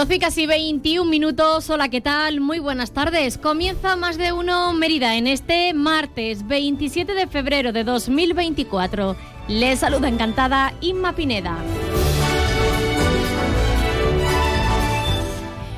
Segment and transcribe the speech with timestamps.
[0.00, 1.68] 12 y casi 21 minutos.
[1.68, 2.40] Hola, ¿qué tal?
[2.40, 3.36] Muy buenas tardes.
[3.36, 9.14] Comienza más de uno Mérida en este martes 27 de febrero de 2024.
[9.48, 11.58] Les saluda encantada Inma Pineda.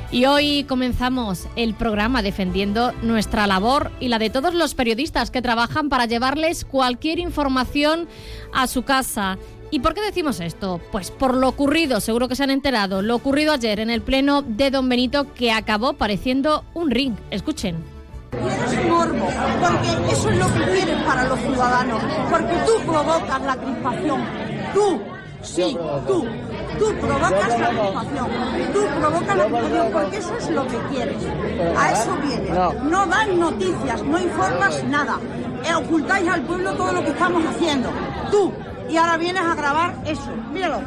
[0.09, 5.41] Y hoy comenzamos el programa defendiendo nuestra labor y la de todos los periodistas que
[5.41, 8.07] trabajan para llevarles cualquier información
[8.53, 9.37] a su casa.
[9.73, 10.79] ¿Y por qué decimos esto?
[10.91, 14.43] Pues por lo ocurrido, seguro que se han enterado, lo ocurrido ayer en el pleno
[14.43, 17.15] de Don Benito que acabó pareciendo un ring.
[17.31, 17.83] Escuchen.
[18.33, 19.27] Es morbo,
[19.59, 24.21] porque eso es lo que quieren para los ciudadanos, porque tú provocas la crispación,
[24.75, 25.01] tú,
[25.41, 26.23] sí, tú,
[26.77, 28.27] tú provocas la crispación,
[28.73, 31.17] tú provocas la crispación porque eso es lo que quieres,
[31.75, 33.07] a eso vienes, no.
[33.07, 35.19] Dan noticias, no informas nada,
[35.67, 37.89] eh, ocultáis al pueblo todo lo que estamos haciendo,
[38.29, 38.51] tú,
[38.89, 40.29] y ahora vienes a grabar eso.
[40.51, 40.81] Míralo.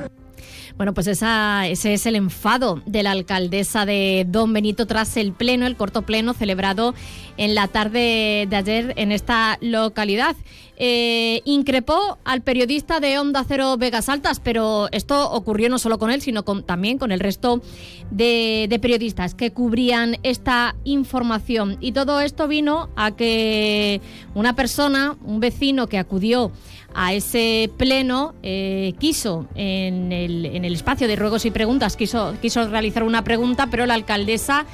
[0.77, 5.67] Bueno, pues ese es el enfado de la alcaldesa de Don Benito tras el pleno,
[5.67, 6.95] el corto pleno celebrado
[7.37, 10.37] en la tarde de ayer en esta localidad.
[10.79, 16.11] Eh, increpó al periodista de Onda Cero Vegas Altas, pero esto ocurrió no solo con
[16.11, 17.63] él, sino también con el resto
[18.11, 21.79] de, periodistas que cubrían esta información.
[21.81, 24.03] Y todo esto vino a que
[24.35, 26.53] una persona, un vecino que acudió
[26.95, 32.35] a ese pleno eh, quiso en el, en el, espacio de ruegos y preguntas quiso
[32.69, 34.67] realizar una pregunta, pero la alcaldesa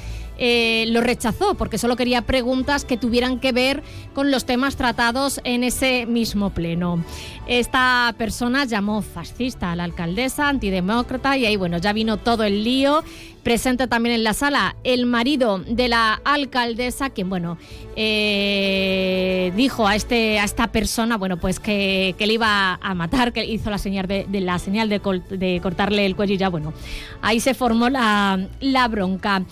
[0.44, 5.40] eh, lo rechazó porque solo quería preguntas que tuvieran que ver con los temas tratados
[5.44, 7.04] en ese mismo pleno.
[7.46, 12.64] Esta persona llamó fascista a la alcaldesa, antidemócrata y ahí bueno, ya vino todo el
[12.64, 13.04] lío.
[13.44, 17.56] Presente también en la sala el marido de la alcaldesa, quien bueno
[17.94, 23.44] eh, dijo a este a esta persona bueno pues que, le iba a matar, que
[23.44, 26.72] hizo la señal de, la señal de, cortarle el cuello y ya bueno
[27.20, 29.44] ahí se formó la bronca.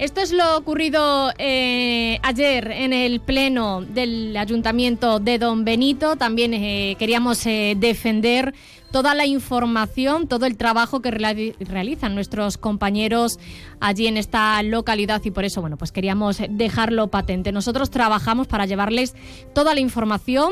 [0.00, 6.16] Esto es lo ocurrido eh, ayer en el pleno del Ayuntamiento de Don Benito.
[6.16, 8.54] También eh, queríamos eh, defender
[8.90, 13.38] toda la información, todo el trabajo que realizan nuestros compañeros
[13.78, 17.52] allí en esta localidad y por eso, bueno, pues queríamos dejarlo patente.
[17.52, 19.14] Nosotros trabajamos para llevarles
[19.54, 20.50] toda la información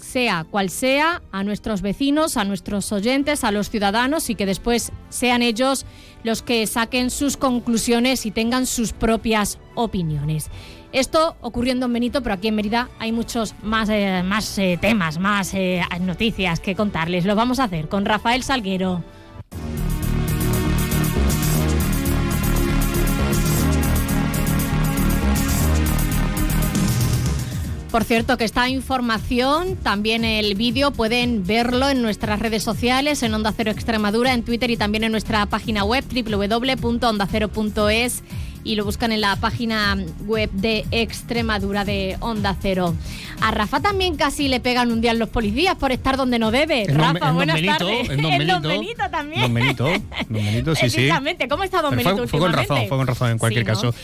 [0.00, 4.92] sea cual sea, a nuestros vecinos, a nuestros oyentes, a los ciudadanos y que después
[5.08, 5.86] sean ellos
[6.24, 10.50] los que saquen sus conclusiones y tengan sus propias opiniones.
[10.92, 15.18] Esto ocurriendo en Benito, pero aquí en Mérida hay muchos más, eh, más eh, temas,
[15.18, 17.26] más eh, noticias que contarles.
[17.26, 19.04] Lo vamos a hacer con Rafael Salguero.
[27.90, 33.32] Por cierto, que esta información, también el vídeo, pueden verlo en nuestras redes sociales, en
[33.32, 38.22] Onda Cero Extremadura, en Twitter y también en nuestra página web www.ondacero.es
[38.64, 39.96] y lo buscan en la página
[40.26, 42.94] web de Extremadura de Onda Cero.
[43.40, 46.82] A Rafa también casi le pegan un día los policías por estar donde no debe.
[46.82, 48.10] En Rafa, don, buenas Benito, tardes.
[48.10, 49.40] En Don Benito, Don Benito también.
[49.42, 50.02] Don Benito, Don
[50.44, 51.00] Benito, sí, sí.
[51.04, 51.48] Exactamente.
[51.48, 52.74] ¿Cómo está Don Fue- Benito fue, con últimamente?
[52.74, 53.74] razón, fue con razón en cualquier Sí, ¿no?
[53.74, 53.94] caso.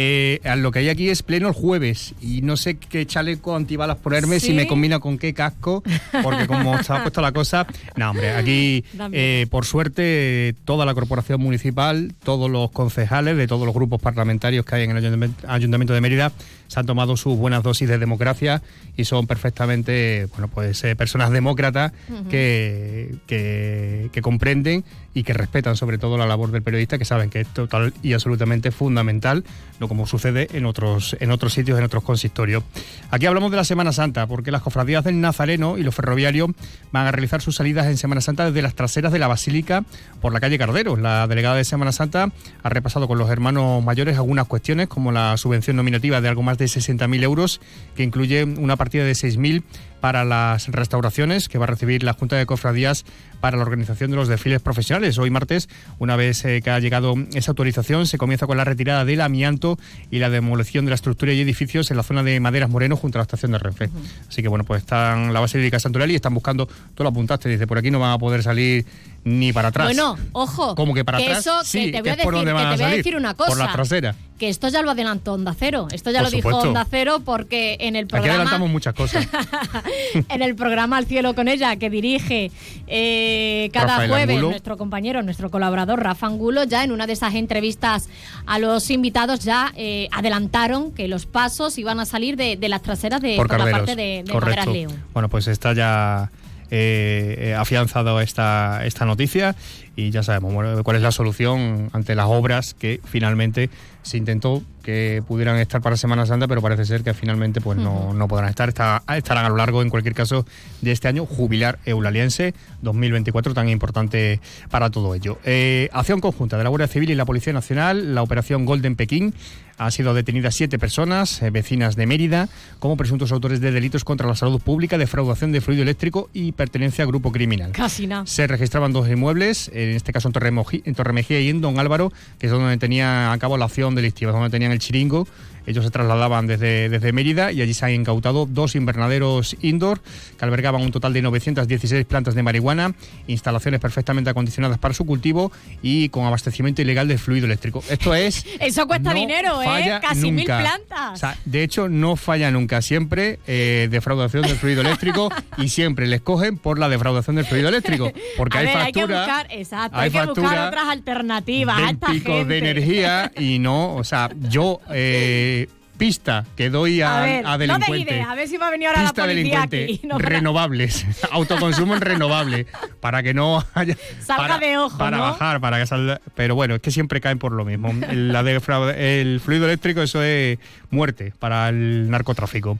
[0.00, 3.96] Eh, lo que hay aquí es pleno el jueves y no sé qué chaleco antibalas
[3.96, 4.46] ponerme, ¿Sí?
[4.46, 5.82] si me combina con qué casco,
[6.22, 7.66] porque como está puesto la cosa,
[7.96, 13.66] no hombre, aquí eh, por suerte toda la corporación municipal, todos los concejales de todos
[13.66, 16.30] los grupos parlamentarios que hay en el Ayuntamiento de Mérida
[16.68, 18.62] se han tomado sus buenas dosis de democracia
[18.96, 21.92] y son perfectamente, bueno, pues eh, personas demócratas
[22.30, 24.84] que, que, que comprenden
[25.14, 28.12] y que respetan sobre todo la labor del periodista, que saben que es total y
[28.12, 29.44] absolutamente fundamental,
[29.80, 32.62] no como sucede en otros, en otros sitios, en otros consistorios.
[33.10, 36.50] Aquí hablamos de la Semana Santa, porque las cofradías del Nazareno y los ferroviarios
[36.92, 39.84] van a realizar sus salidas en Semana Santa desde las traseras de la Basílica
[40.20, 40.98] por la calle Carderos.
[40.98, 42.30] La delegada de Semana Santa
[42.62, 46.57] ha repasado con los hermanos mayores algunas cuestiones, como la subvención nominativa de algo más
[46.58, 47.60] de 60.000 euros,
[47.96, 49.62] que incluye una partida de 6.000
[50.00, 53.04] para las restauraciones que va a recibir la Junta de Cofradías
[53.40, 55.18] para la organización de los desfiles profesionales.
[55.18, 55.68] Hoy martes,
[55.98, 59.78] una vez eh, que ha llegado esa autorización, se comienza con la retirada del amianto
[60.10, 63.18] y la demolición de la estructura y edificios en la zona de Maderas Moreno junto
[63.18, 63.90] a la estación de Renfe.
[64.28, 67.48] Así que bueno, pues están la base de Santorelli y están buscando, tú lo apuntaste,
[67.48, 68.84] dice, por aquí no van a poder salir
[69.24, 69.86] ni para atrás.
[69.88, 70.74] Bueno, ojo.
[70.74, 71.38] ¿Cómo que para atrás?
[71.38, 73.50] Eso, sí, te voy, a, decir, que te voy a, decir, una cosa.
[73.50, 74.14] Por la trasera.
[74.38, 75.88] Que esto ya lo adelantó Onda Cero.
[75.90, 76.58] Esto ya por lo supuesto.
[76.58, 78.32] dijo Onda Cero porque en el programa.
[78.32, 79.26] Aquí adelantamos muchas cosas.
[80.28, 82.50] en el programa Al Cielo con ella, que dirige
[82.86, 84.50] eh, cada Rafael jueves Angulo.
[84.50, 88.08] nuestro compañero, nuestro colaborador Rafa Angulo, ya en una de esas entrevistas
[88.46, 92.82] a los invitados ya eh, adelantaron que los pasos iban a salir de, de las
[92.82, 94.72] traseras de por, por la parte de, de Correcto.
[94.72, 94.92] León.
[95.12, 96.30] Bueno, pues está ya
[96.70, 99.56] eh, eh, afianzado esta, esta noticia
[99.96, 103.70] y ya sabemos bueno, cuál es la solución ante las obras que finalmente
[104.08, 108.14] se intentó que pudieran estar para Semana Santa, pero parece ser que finalmente pues no,
[108.14, 108.68] no podrán estar.
[108.70, 110.46] Está- estarán a lo largo, en cualquier caso,
[110.80, 114.40] de este año jubilar eulaliense 2024, tan importante
[114.70, 115.38] para todo ello.
[115.44, 119.34] Eh, acción conjunta de la Guardia Civil y la Policía Nacional, la operación Golden Pekín.
[119.80, 122.48] Han sido detenidas siete personas, eh, vecinas de Mérida,
[122.80, 127.04] como presuntos autores de delitos contra la salud pública, defraudación de fluido eléctrico y pertenencia
[127.04, 127.70] a grupo criminal.
[127.70, 128.26] Casi nada.
[128.26, 132.12] Se registraban dos inmuebles, en este caso en, Torremoji- en Torremejía y en Don Álvaro,
[132.40, 135.26] que es donde tenía a cabo la acción delictiva, donde tenían el chiringo.
[135.68, 140.00] Ellos se trasladaban desde, desde Mérida y allí se han incautado dos invernaderos indoor
[140.38, 142.94] que albergaban un total de 916 plantas de marihuana,
[143.26, 147.82] instalaciones perfectamente acondicionadas para su cultivo y con abastecimiento ilegal de fluido eléctrico.
[147.88, 148.46] Esto es...
[148.60, 149.98] Eso cuesta no dinero, ¿eh?
[150.00, 150.58] Casi mil nunca.
[150.58, 151.12] plantas.
[151.12, 152.80] O sea, de hecho, no falla nunca.
[152.82, 157.68] Siempre eh, defraudación del fluido eléctrico y siempre les cogen por la defraudación del fluido
[157.68, 158.12] eléctrico.
[158.36, 159.18] Porque a hay ver, hay que factura.
[159.26, 162.44] buscar, exacto, hay hay, que buscar factura otras alternativas a del esta pico gente.
[162.52, 165.56] de energía y no, o sea, yo eh,
[165.98, 168.04] pista que doy a, A ver, a no delincuente.
[168.04, 170.00] des idea, a ver si va a venir ahora Pista la policía delincuente, aquí.
[170.06, 172.66] No, renovables, autoconsumo en renovable,
[173.00, 173.96] para que no haya...
[174.20, 175.22] Salga para, de ojo, Para ¿no?
[175.24, 176.20] bajar, para que salga...
[176.34, 177.90] Pero bueno, es que siempre caen por lo mismo.
[178.08, 180.58] El, la defrauda- el fluido eléctrico, eso es
[180.90, 182.78] muerte para el narcotráfico.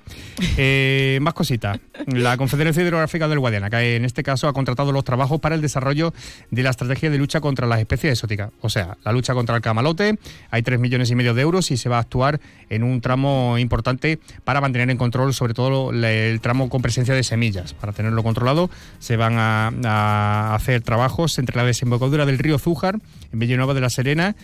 [0.57, 1.79] Eh, más cositas.
[2.07, 5.61] La Confederación Hidrográfica del Guadiana, que en este caso ha contratado los trabajos para el
[5.61, 6.15] desarrollo
[6.51, 8.51] de la estrategia de lucha contra las especies exóticas.
[8.61, 10.19] O sea, la lucha contra el camalote,
[10.51, 13.57] hay 3 millones y medio de euros y se va a actuar en un tramo
[13.57, 17.73] importante para mantener en control sobre todo el tramo con presencia de semillas.
[17.73, 18.69] Para tenerlo controlado
[18.99, 22.99] se van a, a hacer trabajos entre la desembocadura del río Zújar,
[23.33, 24.37] en Villanueva de la Serena,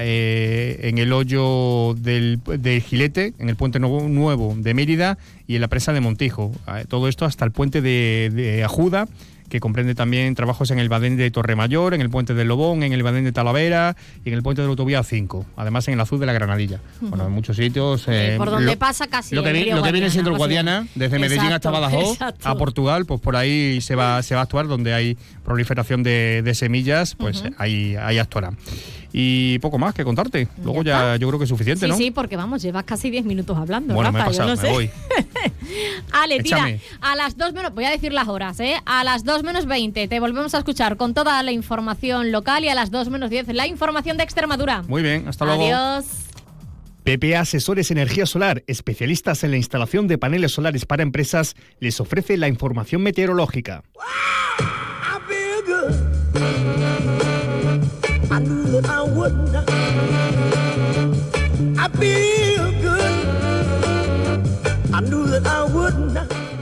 [0.00, 5.16] eh, en el hoyo del, del Gilete, en el puente nuevo, nuevo de Mérida
[5.46, 6.50] y en la presa de Montijo.
[6.66, 9.06] Eh, todo esto hasta el puente de, de Ajuda,
[9.48, 12.92] que comprende también trabajos en el Badén de Torremayor, en el puente del Lobón, en
[12.92, 15.46] el Badén de Talavera y en el puente de la autovía 5.
[15.56, 16.80] Además en el azul de la Granadilla.
[17.00, 18.04] Bueno, en muchos sitios.
[18.08, 20.86] Eh, por donde lo- pasa casi lo que, vi- lo que viene siendo el Guadiana,
[20.94, 22.48] desde Medellín hasta Badajoz, exacto.
[22.48, 25.16] a Portugal, pues por ahí se va, se va a actuar, donde hay
[25.46, 28.58] proliferación de, de semillas, pues ahí, ahí actuarán.
[29.12, 30.48] Y poco más que contarte.
[30.62, 31.96] Luego Ya yo creo que es suficiente, Sí, ¿no?
[31.96, 34.62] sí, porque vamos, llevas casi 10 minutos hablando, Bueno, me he Rafa, yo pasado, no
[34.62, 34.72] me sé.
[34.74, 34.90] voy.
[36.12, 36.80] Ale, tira, Échame.
[37.00, 38.74] a las 2 menos, voy a decir las horas, ¿eh?
[38.84, 42.68] A las 2 menos 20 te volvemos a escuchar con toda la información local y
[42.68, 44.82] a las 2 menos 10 la información de Extremadura.
[44.88, 45.64] Muy bien, hasta luego.
[45.64, 46.04] Adiós.
[47.04, 52.36] PPA Asesores Energía Solar, especialistas en la instalación de paneles solares para empresas, les ofrece
[52.36, 53.84] la información meteorológica.
[53.94, 54.95] Good.
[56.36, 56.40] I
[58.40, 59.70] knew that I would not.
[61.78, 61.88] I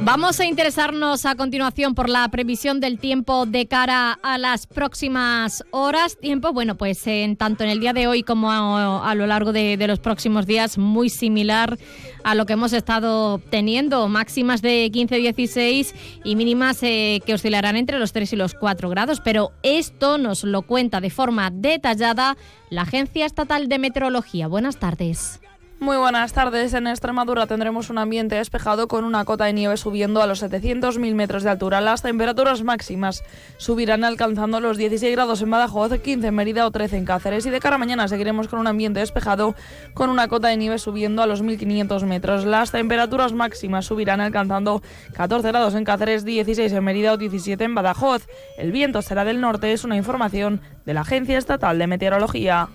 [0.05, 5.65] Vamos a interesarnos a continuación por la previsión del tiempo de cara a las próximas
[5.71, 6.19] horas.
[6.19, 9.79] Tiempo, bueno, pues en tanto en el día de hoy como a, lo largo de,
[9.79, 11.79] de los próximos días, muy similar
[12.23, 14.07] a lo que hemos estado teniendo.
[14.09, 19.21] Máximas de 15-16 y mínimas eh, que oscilarán entre los 3 y los 4 grados.
[19.25, 22.37] Pero esto nos lo cuenta de forma detallada
[22.69, 24.49] la Agencia Estatal de Meteorología.
[24.49, 25.41] Buenas tardes.
[25.81, 26.73] Muy buenas tardes.
[26.73, 31.14] En Extremadura tendremos un ambiente despejado con una cota de nieve subiendo a los 700.000
[31.14, 31.81] metros de altura.
[31.81, 33.25] Las temperaturas máximas
[33.59, 37.45] subirán alcanzando los 16 grados en Badajoz, 15 en Mérida o 13 en Cáceres.
[37.45, 39.57] Y de cara a mañana seguiremos con un ambiente despejado
[39.95, 42.45] con una cota de nieve subiendo a los 1.500 metros.
[42.47, 44.81] Las temperaturas máximas subirán alcanzando
[45.14, 48.26] 14 grados en Cáceres, 16 en Mérida o 17 en Badajoz.
[48.57, 52.69] El viento será del norte, es una información de la Agencia Estatal de Meteorología.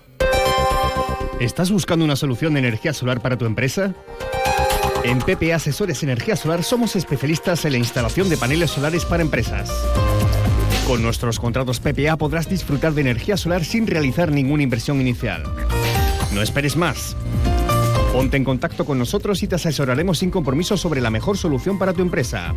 [1.40, 3.94] ¿Estás buscando una solución de energía solar para tu empresa?
[5.04, 9.72] En PPA Asesores Energía Solar somos especialistas en la instalación de paneles solares para empresas.
[10.86, 15.44] Con nuestros contratos PPA podrás disfrutar de energía solar sin realizar ninguna inversión inicial.
[16.34, 17.16] No esperes más.
[18.12, 21.94] Ponte en contacto con nosotros y te asesoraremos sin compromiso sobre la mejor solución para
[21.94, 22.54] tu empresa.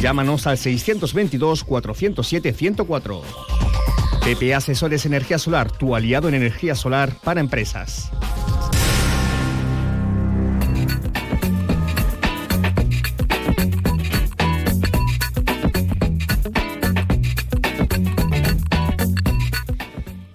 [0.00, 3.22] Llámanos al 622-407-104.
[4.24, 8.10] PPA Asesores Energía Solar, tu aliado en energía solar para empresas.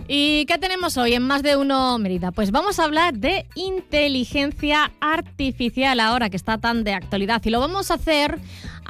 [0.08, 2.32] ¿Y qué tenemos hoy en Más de Uno Mérida?
[2.32, 7.60] Pues vamos a hablar de inteligencia artificial ahora que está tan de actualidad y lo
[7.60, 8.38] vamos a hacer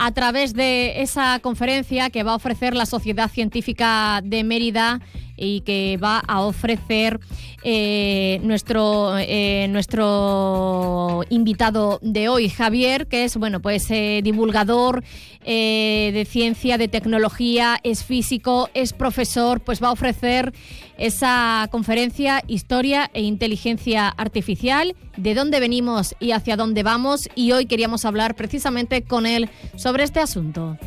[0.01, 5.01] a través de esa conferencia que va a ofrecer la Sociedad Científica de Mérida
[5.39, 7.19] y que va a ofrecer
[7.63, 15.03] eh, nuestro, eh, nuestro invitado de hoy, Javier, que es bueno, pues eh, divulgador
[15.45, 20.53] de ciencia, de tecnología, es físico, es profesor, pues va a ofrecer
[20.99, 27.65] esa conferencia Historia e Inteligencia Artificial, de dónde venimos y hacia dónde vamos, y hoy
[27.65, 30.77] queríamos hablar precisamente con él sobre este asunto.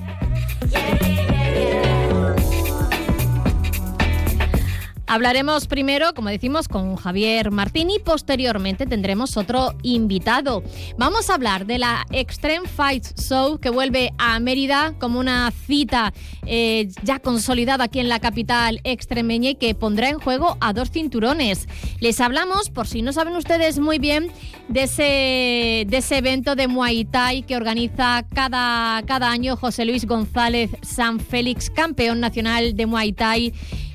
[5.12, 10.62] Hablaremos primero, como decimos, con Javier Martín y posteriormente tendremos otro invitado.
[10.96, 16.14] Vamos a hablar de la Extreme Fight Show que vuelve a Mérida como una cita
[16.46, 20.90] eh, ya consolidada aquí en la capital extremeña y que pondrá en juego a dos
[20.90, 21.68] cinturones.
[22.00, 24.32] Les hablamos, por si no saben ustedes muy bien,
[24.68, 30.06] de ese, de ese evento de Muay Thai que organiza cada, cada año José Luis
[30.06, 33.52] González San Félix, campeón nacional de Muay Thai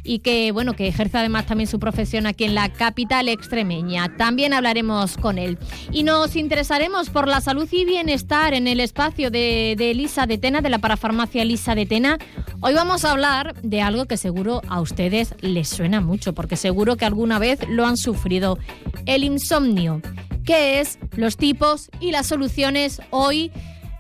[0.07, 4.15] y que bueno que ejerce además también su profesión aquí en la capital extremeña.
[4.17, 5.59] También hablaremos con él
[5.91, 10.37] y nos interesaremos por la salud y bienestar en el espacio de, de Elisa de
[10.37, 12.17] Tena, de la parafarmacia Elisa de Tena.
[12.61, 16.95] Hoy vamos a hablar de algo que seguro a ustedes les suena mucho, porque seguro
[16.95, 18.57] que alguna vez lo han sufrido,
[19.05, 20.01] el insomnio.
[20.45, 20.97] ¿Qué es?
[21.17, 23.51] Los tipos y las soluciones hoy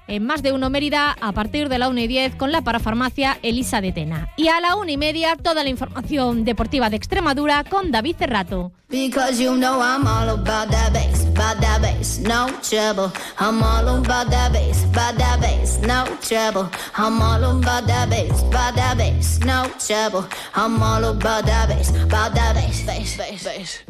[0.07, 3.37] en más de uno Mérida a partir de la 1 y 10 con la parafarmacia
[3.43, 4.29] Elisa de Tena.
[4.37, 8.71] Y a la 1 y media toda la información deportiva de Extremadura con David Cerrato.
[8.89, 13.11] Because you know I'm all about that bass, about that bass, no trouble.
[13.37, 16.69] I'm all about that bass, about that bass, no trouble.
[16.95, 20.25] I'm all about that bass, about that bass, no trouble.
[20.55, 23.83] I'm all about that bass, about that bass, bass, bass, bass.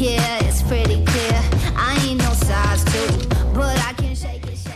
[0.00, 1.40] Yeah, it's pretty clear.
[1.76, 4.05] I ain't no size two, but I can.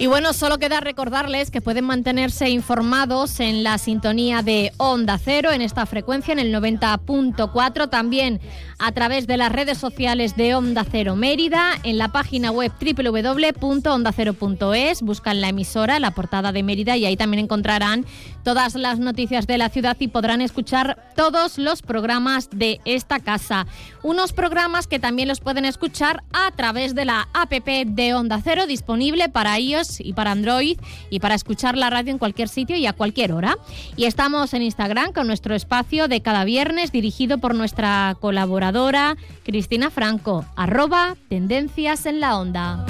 [0.01, 5.53] Y bueno, solo queda recordarles que pueden mantenerse informados en la sintonía de Onda Cero,
[5.53, 8.41] en esta frecuencia, en el 90.4, también
[8.79, 15.03] a través de las redes sociales de Onda Cero Mérida, en la página web www.ondacero.es,
[15.03, 18.07] buscan la emisora, la portada de Mérida y ahí también encontrarán
[18.43, 23.67] todas las noticias de la ciudad y podrán escuchar todos los programas de esta casa.
[24.03, 28.67] Unos programas que también los pueden escuchar a través de la APP de Onda Cero,
[28.67, 30.79] disponible para iOS y para Android
[31.11, 33.59] y para escuchar la radio en cualquier sitio y a cualquier hora.
[33.97, 39.91] Y estamos en Instagram con nuestro espacio de cada viernes dirigido por nuestra colaboradora Cristina
[39.91, 42.87] Franco, arroba Tendencias en la Onda.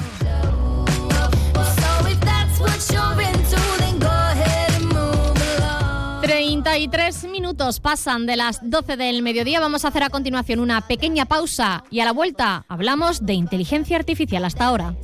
[6.71, 9.59] 43 minutos pasan de las 12 del mediodía.
[9.59, 13.97] Vamos a hacer a continuación una pequeña pausa y a la vuelta hablamos de inteligencia
[13.97, 14.95] artificial hasta ahora.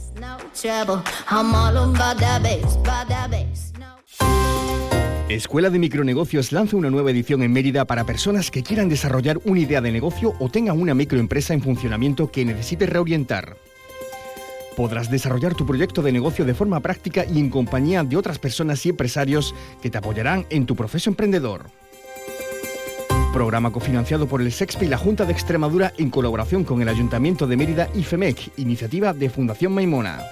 [5.28, 9.60] Escuela de Micronegocios lanza una nueva edición en Mérida para personas que quieran desarrollar una
[9.60, 13.58] idea de negocio o tengan una microempresa en funcionamiento que necesite reorientar.
[14.78, 18.86] Podrás desarrollar tu proyecto de negocio de forma práctica y en compañía de otras personas
[18.86, 21.66] y empresarios que te apoyarán en tu proceso emprendedor.
[23.34, 27.48] Programa cofinanciado por el SEXPE y la Junta de Extremadura en colaboración con el Ayuntamiento
[27.48, 30.24] de Mérida y FEMEC, iniciativa de Fundación Maimona.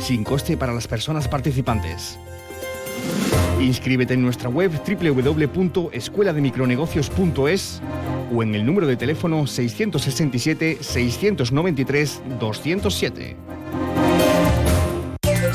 [0.00, 2.20] Sin coste para las personas participantes.
[3.60, 7.82] Inscríbete en nuestra web www.escuelademicronegocios.es
[8.34, 13.36] o en el número de teléfono 667 693 207.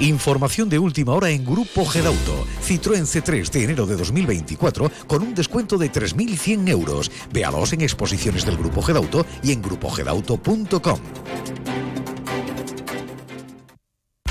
[0.00, 2.46] Información de última hora en Grupo Gedauto.
[2.62, 7.10] Citroën C3 de enero de 2024 con un descuento de 3.100 euros.
[7.30, 11.00] Véalos en exposiciones del Grupo Gedauto y en grupogedauto.com.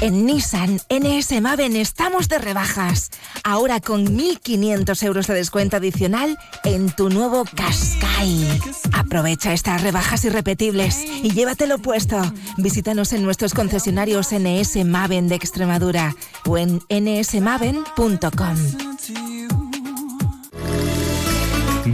[0.01, 3.10] En Nissan NS Maven estamos de rebajas.
[3.44, 8.48] Ahora con 1.500 euros de descuento adicional en tu nuevo Qashqai.
[8.94, 12.22] Aprovecha estas rebajas irrepetibles y llévatelo puesto.
[12.58, 16.15] Visítanos en nuestros concesionarios NS Maven de Extremadura
[16.46, 18.56] o en nsmaven.com.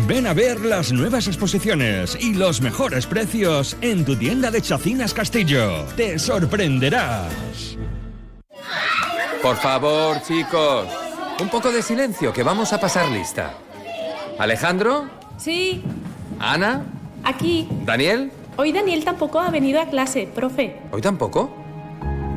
[0.08, 5.16] Ven a ver las nuevas exposiciones y los mejores precios en tu tienda de Chacinas
[5.16, 5.86] Castillo.
[5.96, 7.76] Te sorprenderás.
[9.46, 10.88] Por favor, chicos,
[11.40, 13.54] un poco de silencio, que vamos a pasar lista.
[14.40, 15.06] Alejandro,
[15.38, 15.84] Sí,
[16.40, 16.84] Ana,
[17.24, 17.70] aquí.
[17.86, 20.78] Daniel, Hoy Daniel tampoco ha venido a clase, profe.
[20.92, 21.52] ¿hoy tampoco?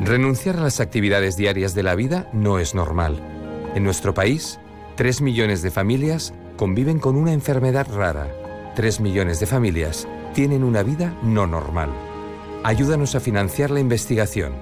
[0.04, 3.22] Renunciar a las actividades diarias de la vida no es normal.
[3.74, 4.60] En nuestro país,
[4.96, 8.28] 3 millones de familias conviven con una enfermedad rara.
[8.76, 11.88] 3 millones de familias tienen una vida no normal.
[12.64, 14.52] Ayúdanos a financiar la investigación.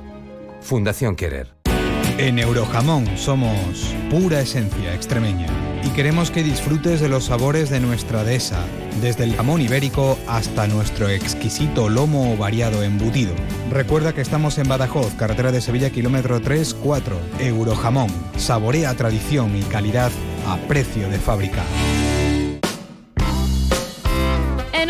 [0.60, 1.55] Fundación Querer.
[2.18, 5.48] En Eurojamón somos pura esencia extremeña
[5.84, 8.64] y queremos que disfrutes de los sabores de nuestra dehesa,
[9.02, 13.34] desde el jamón ibérico hasta nuestro exquisito lomo variado embutido.
[13.70, 17.18] Recuerda que estamos en Badajoz, carretera de Sevilla, kilómetro 3-4.
[17.40, 18.08] Eurojamón,
[18.38, 20.10] saborea tradición y calidad
[20.46, 21.64] a precio de fábrica.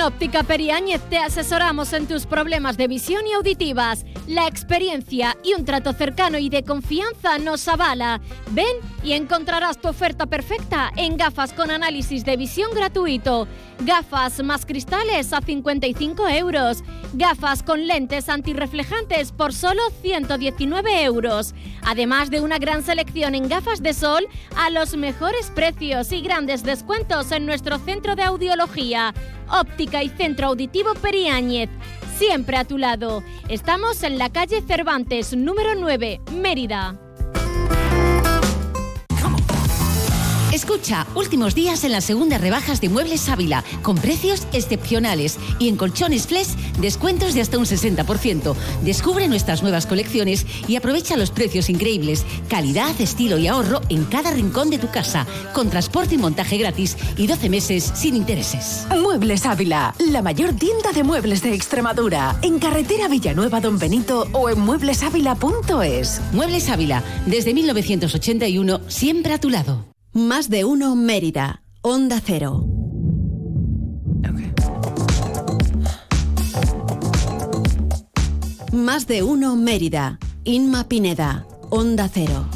[0.07, 4.07] Óptica Periáñez te asesoramos en tus problemas de visión y auditivas.
[4.29, 8.21] La experiencia y un trato cercano y de confianza nos avala.
[8.53, 13.47] Ven y encontrarás tu oferta perfecta en gafas con análisis de visión gratuito.
[13.79, 16.83] Gafas más cristales a 55 euros.
[17.13, 21.55] Gafas con lentes antirreflejantes por solo 119 euros.
[21.85, 26.65] Además de una gran selección en gafas de sol a los mejores precios y grandes
[26.65, 29.15] descuentos en nuestro centro de audiología.
[29.49, 31.71] Óptica y Centro Auditivo Periáñez.
[32.19, 33.23] Siempre a tu lado.
[33.49, 37.06] Estamos en la calle Cervantes, número 9, Mérida.
[40.57, 45.77] Escucha, últimos días en las segundas rebajas de Muebles Ávila, con precios excepcionales y en
[45.77, 48.55] colchones Flex, descuentos de hasta un 60%.
[48.81, 54.31] Descubre nuestras nuevas colecciones y aprovecha los precios increíbles, calidad, estilo y ahorro en cada
[54.31, 58.87] rincón de tu casa, con transporte y montaje gratis y 12 meses sin intereses.
[58.99, 64.49] Muebles Ávila, la mayor tienda de muebles de Extremadura, en carretera Villanueva Don Benito o
[64.49, 66.23] en mueblesávila.es.
[66.33, 69.96] Muebles Ávila, desde 1981, siempre a tu lado.
[70.17, 71.63] Más de uno Mérida.
[71.83, 72.67] Onda Cero.
[78.73, 80.19] Más de uno Mérida.
[80.45, 81.47] Inma Pineda.
[81.69, 82.47] Onda Cero.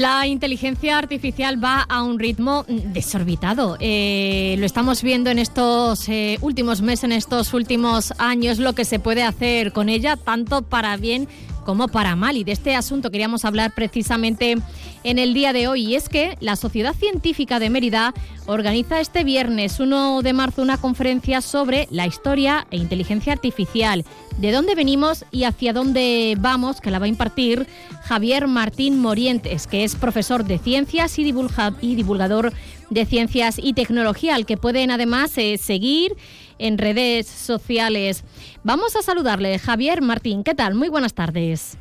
[0.00, 3.76] La inteligencia artificial va a un ritmo desorbitado.
[3.80, 8.86] Eh, lo estamos viendo en estos eh, últimos meses, en estos últimos años, lo que
[8.86, 11.28] se puede hacer con ella, tanto para bien
[11.64, 12.36] como para mal.
[12.36, 14.56] Y de este asunto queríamos hablar precisamente
[15.04, 15.86] en el día de hoy.
[15.86, 18.14] Y es que la Sociedad Científica de Mérida
[18.46, 24.04] organiza este viernes 1 de marzo una conferencia sobre la historia e inteligencia artificial.
[24.38, 27.66] De dónde venimos y hacia dónde vamos, que la va a impartir
[28.04, 32.52] Javier Martín Morientes, que es profesor de ciencias y, divulga- y divulgador
[32.88, 36.16] de ciencias y tecnología, al que pueden además eh, seguir
[36.60, 38.24] en redes sociales.
[38.62, 39.58] Vamos a saludarle.
[39.58, 40.74] Javier Martín, ¿qué tal?
[40.74, 41.78] Muy buenas tardes.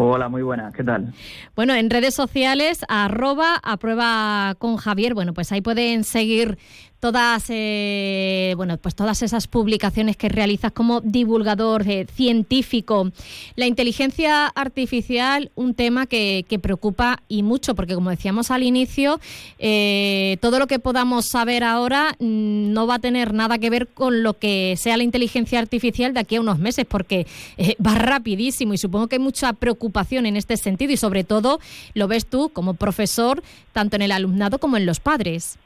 [0.00, 1.12] Hola, muy buenas, ¿qué tal?
[1.56, 6.56] Bueno, en redes sociales, arroba a prueba con Javier, bueno, pues ahí pueden seguir
[7.00, 13.10] todas, eh, bueno, pues todas esas publicaciones que realizas como divulgador eh, científico.
[13.56, 19.20] La inteligencia artificial, un tema que, que preocupa y mucho, porque como decíamos al inicio,
[19.58, 23.88] eh, todo lo que podamos saber ahora mm, no va a tener nada que ver
[23.88, 27.94] con lo que sea la inteligencia artificial de aquí a unos meses, porque eh, va
[27.94, 31.60] rapidísimo y supongo que hay mucha preocupación en este sentido y sobre todo
[31.94, 35.58] lo ves tú como profesor, tanto en el alumnado como en los padres.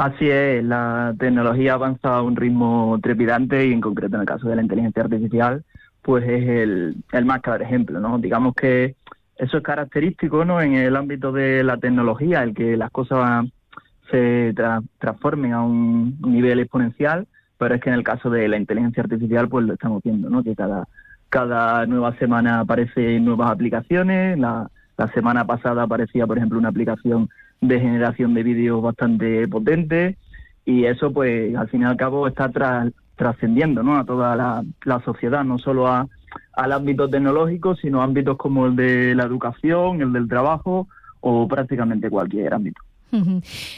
[0.00, 4.48] Así es, la tecnología avanza a un ritmo trepidante y en concreto en el caso
[4.48, 5.64] de la inteligencia artificial,
[6.02, 8.16] pues es el, el más claro ejemplo, ¿no?
[8.20, 8.94] Digamos que
[9.36, 10.60] eso es característico, ¿no?
[10.60, 13.46] En el ámbito de la tecnología, el que las cosas
[14.08, 17.26] se tra- transformen a un nivel exponencial,
[17.58, 20.44] pero es que en el caso de la inteligencia artificial, pues lo estamos viendo, ¿no?
[20.44, 20.86] Que cada,
[21.28, 24.38] cada nueva semana aparecen nuevas aplicaciones.
[24.38, 27.30] La, la semana pasada aparecía, por ejemplo, una aplicación
[27.60, 30.18] de generación de vídeos bastante potente
[30.64, 33.96] y eso, pues, al fin y al cabo está tras- trascendiendo, ¿no?
[33.96, 36.06] A toda la, la sociedad, no solo a,
[36.52, 40.88] al ámbito tecnológico, sino a ámbitos como el de la educación, el del trabajo
[41.20, 42.80] o prácticamente cualquier ámbito.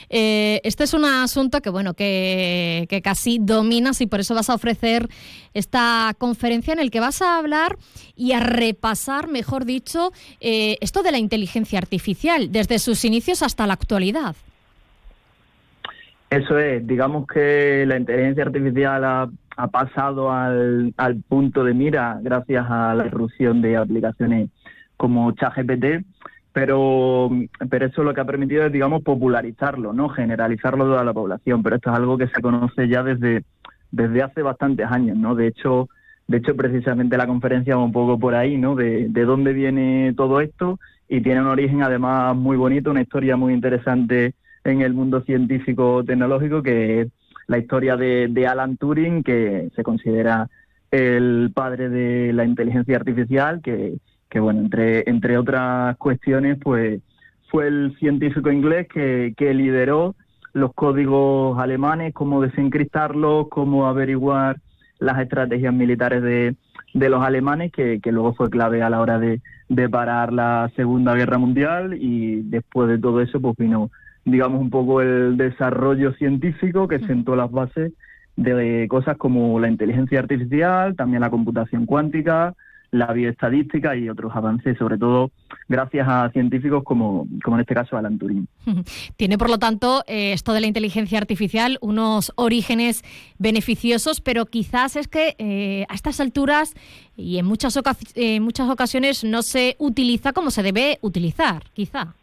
[0.08, 4.54] Eh, este es un asunto que bueno que, casi dominas y por eso vas a
[4.54, 5.08] ofrecer
[5.54, 7.76] esta conferencia en el que vas a hablar
[8.16, 13.66] y a repasar, mejor dicho, eh, esto de la inteligencia artificial desde sus inicios hasta
[13.66, 14.34] la actualidad.
[16.30, 19.30] Eso es, digamos que la inteligencia artificial ha,
[19.70, 24.48] pasado al, al punto de mira gracias a la irrupción de aplicaciones
[24.96, 26.04] como ChatGPT
[26.52, 27.30] pero,
[27.68, 30.08] pero eso lo que ha permitido es, digamos, popularizarlo, ¿no?
[30.08, 33.44] Generalizarlo a toda la población, pero esto es algo que se conoce ya desde,
[33.90, 35.34] desde hace bastantes años, ¿no?
[35.34, 35.88] De hecho,
[36.26, 38.74] de hecho, precisamente la conferencia va un poco por ahí, ¿no?
[38.74, 43.36] De, de dónde viene todo esto y tiene un origen además muy bonito, una historia
[43.36, 47.08] muy interesante en el mundo científico tecnológico, que es
[47.48, 50.48] la historia de, de Alan Turing, que se considera
[50.90, 53.98] el padre de la inteligencia artificial, que
[54.30, 57.02] que bueno, entre, entre otras cuestiones, pues
[57.50, 60.14] fue el científico inglés que, que lideró
[60.52, 64.56] los códigos alemanes, cómo desencriptarlos, cómo averiguar
[65.00, 66.54] las estrategias militares de,
[66.94, 70.70] de los alemanes, que, que, luego fue clave a la hora de, de, parar la
[70.76, 71.96] Segunda Guerra Mundial.
[72.00, 73.90] Y después de todo eso pues vino,
[74.24, 77.92] digamos, un poco el desarrollo científico que sentó las bases
[78.36, 82.54] de cosas como la inteligencia artificial, también la computación cuántica,
[82.92, 85.30] la bioestadística y otros avances, sobre todo
[85.68, 88.46] gracias a científicos como, como en este caso Alan Turing.
[89.16, 93.02] Tiene, por lo tanto, eh, esto de la inteligencia artificial unos orígenes
[93.38, 96.74] beneficiosos, pero quizás es que eh, a estas alturas
[97.16, 97.78] y en muchas,
[98.14, 102.14] en muchas ocasiones no se utiliza como se debe utilizar, quizá.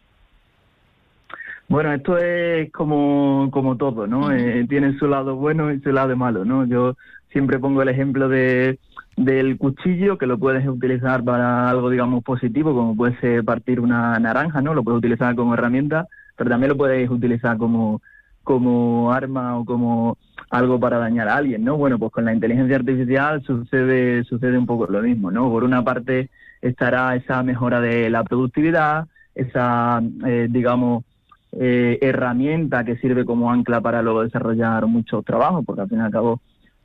[1.69, 4.31] Bueno, esto es como, como todo, ¿no?
[4.31, 6.65] Eh, tiene su lado bueno y su lado malo, ¿no?
[6.65, 6.95] Yo
[7.31, 8.79] siempre pongo el ejemplo de
[9.17, 14.17] del cuchillo que lo puedes utilizar para algo digamos positivo como puede ser partir una
[14.19, 17.99] naranja no lo puedes utilizar como herramienta pero también lo puedes utilizar como
[18.43, 20.17] como arma o como
[20.51, 24.67] algo para dañar a alguien no bueno pues con la inteligencia artificial sucede sucede un
[24.67, 26.29] poco lo mismo no por una parte
[26.61, 31.05] estará esa mejora de la productividad esa eh, digamos
[31.53, 36.01] eh, herramienta que sirve como ancla para luego desarrollar muchos trabajos porque al fin y
[36.01, 36.39] al cabo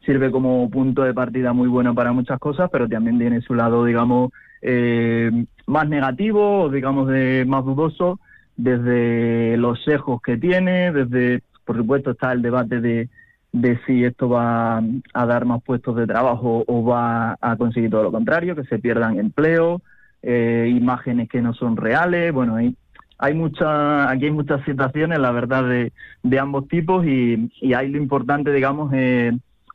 [0.04, 3.84] sirve como punto de partida muy bueno para muchas cosas, pero también tiene su lado,
[3.84, 5.30] digamos, eh,
[5.66, 8.18] más negativo digamos, de más dudoso,
[8.56, 13.08] desde los sesgos que tiene, desde, por supuesto, está el debate de,
[13.52, 18.02] de si esto va a dar más puestos de trabajo o va a conseguir todo
[18.02, 19.82] lo contrario, que se pierdan empleos,
[20.22, 22.76] eh, imágenes que no son reales, bueno, hay,
[23.18, 27.88] hay mucha, aquí hay muchas situaciones, la verdad, de, de ambos tipos y, y ahí
[27.88, 29.34] lo importante, digamos, es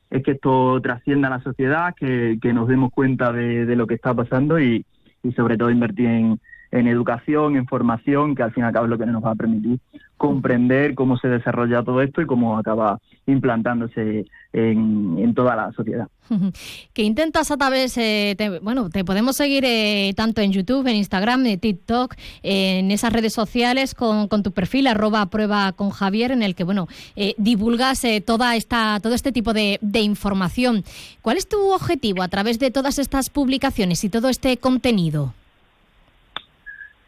[0.10, 3.88] es que esto trascienda a la sociedad, que, que nos demos cuenta de, de, lo
[3.88, 4.86] que está pasando y,
[5.24, 6.40] y sobre todo invertir en,
[6.78, 9.32] en, educación, en formación, que al fin y al cabo es lo que nos va
[9.32, 9.80] a permitir
[10.18, 16.08] comprender cómo se desarrolla todo esto y cómo acaba implantándose en, toda la sociedad.
[16.94, 21.46] ¿Qué intentas a través, eh, bueno, te podemos seguir eh, tanto en YouTube, en Instagram,
[21.46, 26.56] en TikTok, en esas redes sociales con, tu perfil arroba prueba con Javier, en el
[26.56, 30.84] que, bueno, eh, divulgas toda esta, todo este tipo de, información.
[31.22, 35.34] ¿Cuál es tu objetivo a través de todas estas publicaciones y todo este contenido?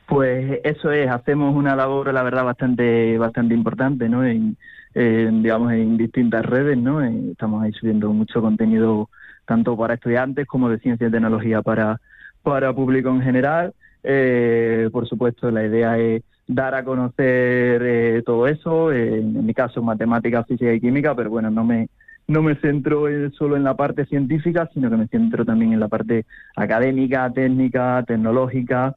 [0.10, 4.26] Pues eso es, hacemos una labor, la verdad, bastante, bastante importante, ¿no?
[4.26, 4.58] En,
[4.96, 7.02] digamos, en distintas redes, ¿no?
[7.04, 9.08] Estamos ahí subiendo mucho contenido
[9.46, 12.02] tanto para estudiantes como de ciencia y tecnología para,
[12.42, 13.74] para público en general.
[14.04, 19.54] Eh, por supuesto, la idea es dar a conocer eh, todo eso, eh, en mi
[19.54, 21.88] caso matemática, física y química, pero bueno, no me,
[22.28, 25.88] no me centro solo en la parte científica, sino que me centro también en la
[25.88, 28.96] parte académica, técnica, tecnológica.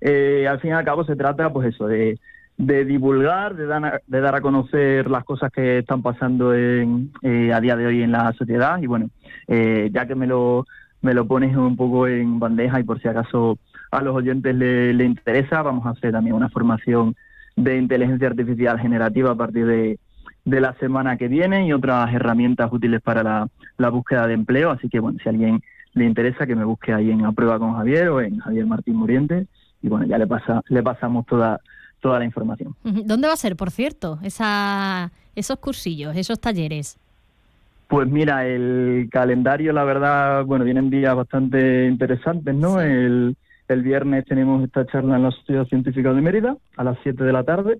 [0.00, 2.18] Eh, al fin y al cabo se trata, pues eso, de,
[2.56, 7.52] de divulgar, de dar, de dar a conocer las cosas que están pasando en, eh,
[7.52, 8.80] a día de hoy en la sociedad.
[8.80, 9.10] Y bueno,
[9.46, 10.66] eh, ya que me lo,
[11.02, 13.58] me lo pones un poco en bandeja y por si acaso
[13.90, 17.14] a los oyentes le, le interesa, vamos a hacer también una formación
[17.56, 19.98] de inteligencia artificial generativa a partir de,
[20.44, 24.70] de la semana que viene y otras herramientas útiles para la, la búsqueda de empleo.
[24.70, 25.60] Así que bueno, si a alguien
[25.94, 28.96] le interesa que me busque ahí en A Prueba con Javier o en Javier Martín
[28.96, 29.46] Muriente
[29.82, 31.60] y bueno, ya le pasa, le pasamos toda
[32.00, 32.74] toda la información.
[32.82, 36.98] ¿Dónde va a ser, por cierto, esa, esos cursillos, esos talleres?
[37.88, 42.80] Pues mira, el calendario, la verdad, bueno, vienen días bastante interesantes, ¿no?
[42.80, 42.86] Sí.
[42.86, 43.36] El,
[43.68, 47.32] el, viernes tenemos esta charla en la Sociedad Científica de Mérida a las 7 de
[47.32, 47.78] la tarde.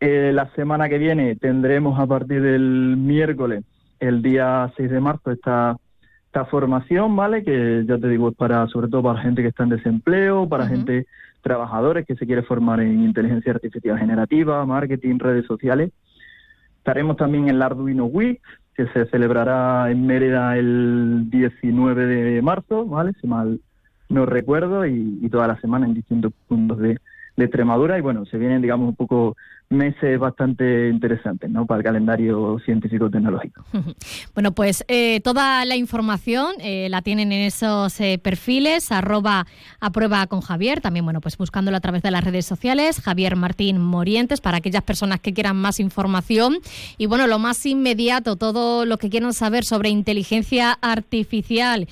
[0.00, 3.64] Eh, la semana que viene tendremos a partir del miércoles,
[3.98, 5.76] el día 6 de marzo, esta,
[6.38, 7.42] esta formación, ¿vale?
[7.42, 10.68] Que ya te digo, es para, sobre todo para gente que está en desempleo, para
[10.68, 11.06] gente,
[11.42, 15.90] trabajadores que se quiere formar en inteligencia artificial generativa, marketing, redes sociales.
[16.78, 18.40] Estaremos también en el Arduino Week,
[18.76, 23.14] que se celebrará en Mérida el 19 de marzo, ¿vale?
[23.20, 23.58] Si mal
[24.08, 26.98] no recuerdo, y, y toda la semana en distintos puntos de,
[27.36, 27.98] de Extremadura.
[27.98, 29.36] Y bueno, se vienen, digamos, un poco
[29.70, 31.66] meses bastante interesantes, ¿no?
[31.66, 33.64] Para el calendario científico-tecnológico.
[34.34, 39.46] Bueno, pues eh, toda la información eh, la tienen en esos eh, perfiles, arroba
[40.28, 44.40] con Javier, también, bueno, pues buscándolo a través de las redes sociales, Javier Martín Morientes,
[44.40, 46.58] para aquellas personas que quieran más información.
[46.98, 51.88] Y bueno, lo más inmediato, todo lo que quieran saber sobre inteligencia artificial.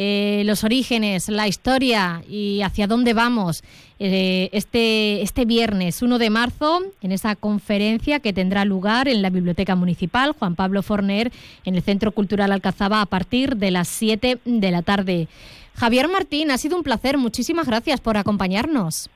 [0.00, 3.64] Eh, los orígenes, la historia y hacia dónde vamos
[3.98, 9.30] eh, este, este viernes 1 de marzo en esa conferencia que tendrá lugar en la
[9.30, 11.32] Biblioteca Municipal Juan Pablo Forner
[11.64, 15.26] en el Centro Cultural Alcazaba a partir de las 7 de la tarde.
[15.74, 17.18] Javier Martín, ha sido un placer.
[17.18, 19.10] Muchísimas gracias por acompañarnos.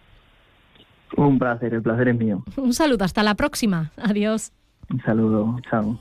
[1.17, 2.43] Un placer, el placer es mío.
[2.57, 3.93] Un saludo, hasta la próxima.
[3.97, 4.51] Adiós.
[4.91, 5.97] Un saludo, chao.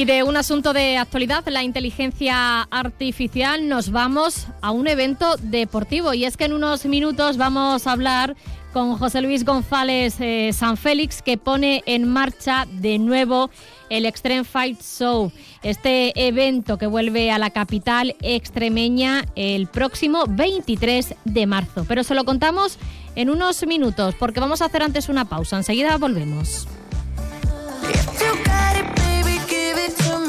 [0.00, 6.14] Y de un asunto de actualidad, la inteligencia artificial, nos vamos a un evento deportivo.
[6.14, 8.34] Y es que en unos minutos vamos a hablar
[8.72, 13.50] con José Luis González eh, San Félix, que pone en marcha de nuevo
[13.90, 15.32] el Extreme Fight Show,
[15.62, 21.84] este evento que vuelve a la capital extremeña el próximo 23 de marzo.
[21.86, 22.78] Pero se lo contamos
[23.16, 25.58] en unos minutos, porque vamos a hacer antes una pausa.
[25.58, 26.66] Enseguida volvemos.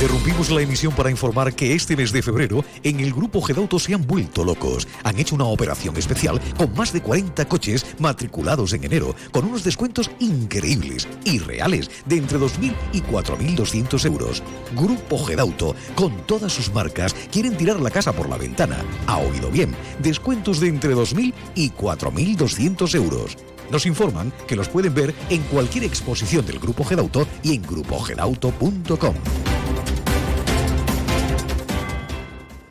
[0.00, 3.92] Interrumpimos la emisión para informar que este mes de febrero en el grupo Gedauto se
[3.92, 4.88] han vuelto locos.
[5.04, 9.62] Han hecho una operación especial con más de 40 coches matriculados en enero con unos
[9.62, 14.42] descuentos increíbles y reales de entre 2.000 y 4.200 euros.
[14.74, 18.82] Grupo Gedauto, con todas sus marcas, quieren tirar la casa por la ventana.
[19.06, 23.36] Ha oído bien, descuentos de entre 2.000 y 4.200 euros.
[23.70, 29.14] Nos informan que los pueden ver en cualquier exposición del Grupo Gedauto y en grupogedauto.com.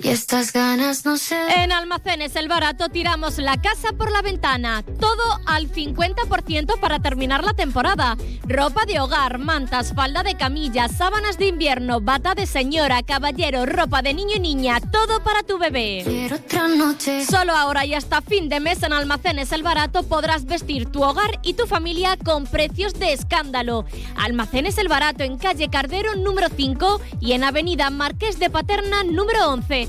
[0.01, 1.35] Y estas ganas no sé.
[1.61, 4.81] En Almacenes El Barato tiramos la casa por la ventana.
[4.97, 8.15] Todo al 50% para terminar la temporada.
[8.45, 14.01] Ropa de hogar, mantas, falda de camilla, sábanas de invierno, bata de señora, caballero, ropa
[14.01, 14.79] de niño y niña.
[14.79, 16.03] Todo para tu bebé.
[16.05, 17.25] Quiero otra noche.
[17.25, 21.39] Solo ahora y hasta fin de mes en Almacenes El Barato podrás vestir tu hogar
[21.43, 23.83] y tu familia con precios de escándalo.
[24.15, 29.49] Almacenes El Barato en calle Cardero número 5 y en Avenida Marqués de Paterna número
[29.49, 29.88] 11.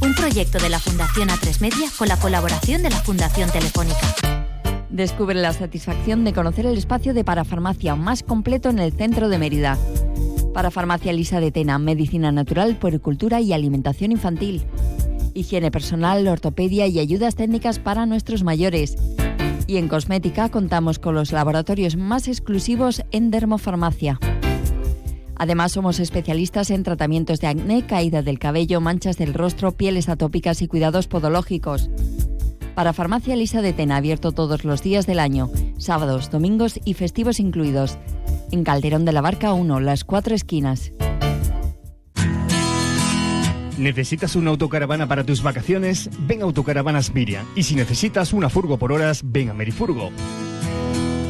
[0.00, 4.14] Un proyecto de la Fundación A3 Media con la colaboración de la Fundación Telefónica.
[4.90, 9.38] Descubre la satisfacción de conocer el espacio de parafarmacia más completo en el centro de
[9.38, 9.78] Mérida.
[10.52, 14.64] Parafarmacia Lisa de Tena, medicina natural, puericultura y alimentación infantil.
[15.34, 18.96] Higiene personal, ortopedia y ayudas técnicas para nuestros mayores.
[19.66, 24.18] Y en cosmética contamos con los laboratorios más exclusivos en dermofarmacia.
[25.38, 30.62] Además, somos especialistas en tratamientos de acné, caída del cabello, manchas del rostro, pieles atópicas
[30.62, 31.90] y cuidados podológicos.
[32.74, 37.40] Para Farmacia Elisa de Tena, abierto todos los días del año, sábados, domingos y festivos
[37.40, 37.98] incluidos.
[38.50, 40.92] En Calderón de la Barca 1, las cuatro esquinas.
[43.78, 46.08] ¿Necesitas una autocaravana para tus vacaciones?
[46.20, 47.46] Ven a Autocaravanas Miriam.
[47.54, 50.10] Y si necesitas una furgo por horas, ven a Merifurgo.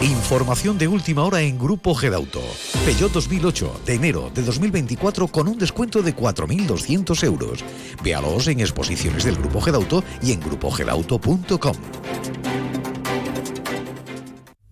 [0.00, 2.40] Información de última hora en Grupo Gedauto.
[2.84, 7.64] Peugeot 2008 de enero de 2024 con un descuento de 4.200 euros.
[8.04, 11.74] Véalos en exposiciones del Grupo Gedauto y en grupogedauto.com.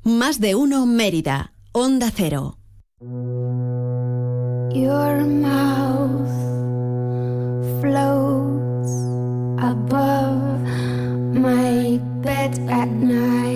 [0.05, 1.53] Más de uno Mérida.
[1.73, 2.59] Onda Cero.
[4.73, 6.31] Your mouth
[7.81, 8.93] floats
[9.59, 10.63] above
[11.35, 13.56] my bed at night.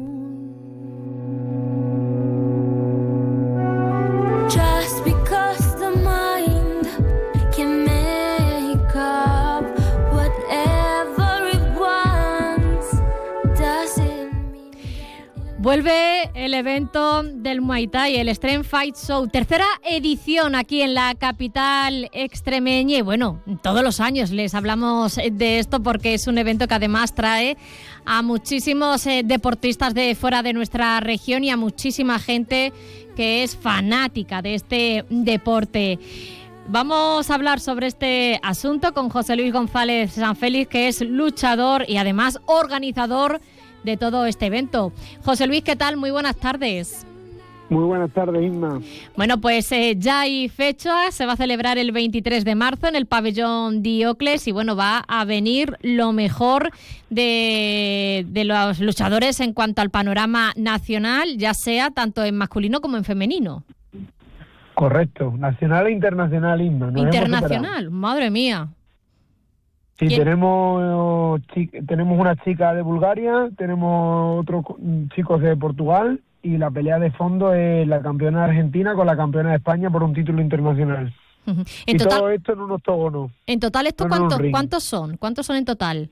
[15.61, 21.13] Vuelve el evento del Muay Thai, el Extreme Fight Show, tercera edición aquí en la
[21.13, 22.97] capital extremeña.
[22.97, 27.13] Y bueno, todos los años les hablamos de esto porque es un evento que además
[27.13, 27.57] trae
[28.05, 32.73] a muchísimos eh, deportistas de fuera de nuestra región y a muchísima gente
[33.15, 35.99] que es fanática de este deporte.
[36.69, 41.97] Vamos a hablar sobre este asunto con José Luis González Sanfélix, que es luchador y
[41.97, 43.41] además organizador
[43.83, 44.91] de todo este evento.
[45.23, 45.97] José Luis, ¿qué tal?
[45.97, 47.05] Muy buenas tardes.
[47.71, 48.81] Muy buenas tardes, Isma.
[49.15, 52.97] Bueno, pues eh, ya hay fecha, se va a celebrar el 23 de marzo en
[52.97, 56.71] el pabellón Diocles y bueno, va a venir lo mejor
[57.09, 62.97] de, de los luchadores en cuanto al panorama nacional, ya sea tanto en masculino como
[62.97, 63.63] en femenino.
[64.73, 66.91] Correcto, nacional e internacional, Isma.
[66.91, 68.67] Nos Internacional, madre mía.
[70.01, 70.19] Sí, ¿Quién?
[70.23, 74.79] tenemos, chi- tenemos una chica de Bulgaria, tenemos otros co-
[75.15, 79.15] chicos de Portugal y la pelea de fondo es la campeona de Argentina con la
[79.15, 81.13] campeona de España por un título internacional.
[81.45, 81.61] Ujú.
[81.85, 83.31] y En todo total, esto en un octógono.
[83.45, 85.17] en total ¿esto no en cuántos, cuántos son?
[85.17, 86.09] ¿Cuántos son en total?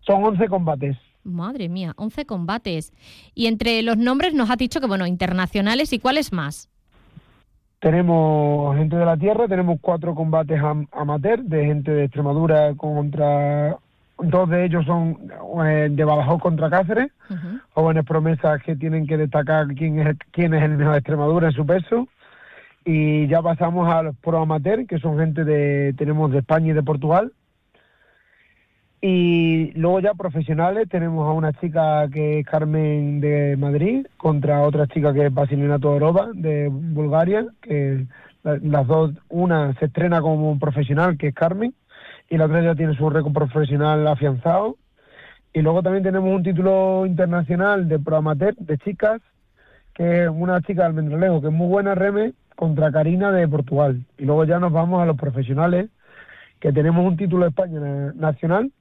[0.00, 0.96] Son 11 combates.
[1.22, 2.94] Madre mía, 11 combates.
[3.34, 6.70] Y entre los nombres nos ha dicho que, bueno, internacionales y cuáles más.
[7.80, 13.76] Tenemos gente de la tierra, tenemos cuatro combates am- amateur de gente de Extremadura contra...
[14.20, 15.16] Dos de ellos son
[15.64, 17.12] eh, de Badajoz contra Cáceres,
[17.70, 21.52] jóvenes promesas que tienen que destacar quién es, quién es el mejor de Extremadura en
[21.52, 22.08] su peso.
[22.84, 25.94] Y ya pasamos a los pro amateur, que son gente de...
[25.96, 27.30] tenemos de España y de Portugal.
[29.00, 34.88] Y luego ya profesionales tenemos a una chica que es Carmen de Madrid contra otra
[34.88, 38.06] chica que es Basilina Todorova de Bulgaria, que
[38.42, 41.74] la- las dos, una se estrena como profesional que es Carmen
[42.28, 44.76] y la otra ya tiene su récord profesional afianzado.
[45.52, 49.20] Y luego también tenemos un título internacional de pro amateur de chicas,
[49.94, 54.04] que es una chica de Almendralejo que es muy buena reme contra Karina de Portugal.
[54.18, 55.88] Y luego ya nos vamos a los profesionales,
[56.58, 58.72] que tenemos un título de España na- nacional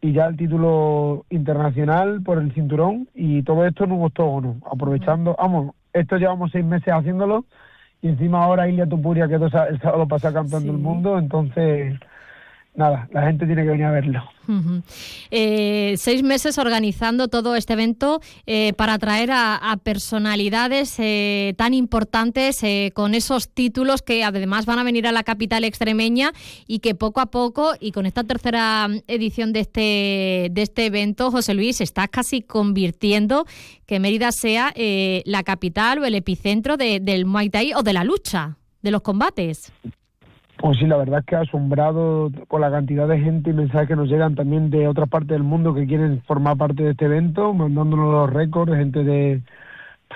[0.00, 5.36] y ya el título internacional por el cinturón y todo esto en un octógono, aprovechando,
[5.38, 7.44] vamos, esto llevamos seis meses haciéndolo
[8.02, 11.98] y encima ahora Ilia Tupuria quedó el sábado pasado campeón del mundo, entonces
[12.76, 14.22] nada, la gente tiene que venir a verlo.
[15.32, 22.62] Eh, seis meses organizando todo este evento eh, para atraer a, personalidades eh, tan importantes
[22.62, 26.30] eh, con esos títulos que además van a venir a la capital extremeña
[26.68, 31.30] y que poco a poco y con esta tercera edición de este, de este evento,
[31.32, 33.46] José Luis, se está casi convirtiendo
[33.86, 37.92] que Mérida sea eh, la capital o el epicentro de- del Muay Thai o de
[37.92, 39.72] la lucha, de los combates.
[40.58, 43.96] Pues sí, la verdad es que asombrado con la cantidad de gente y mensajes que
[43.96, 47.52] nos llegan también de otras partes del mundo que quieren formar parte de este evento,
[47.52, 49.42] mandándonos los récords, gente de,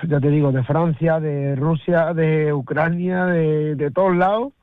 [0.09, 4.55] ya te digo, de Francia, de Rusia, de Ucrania, de, de todos lados,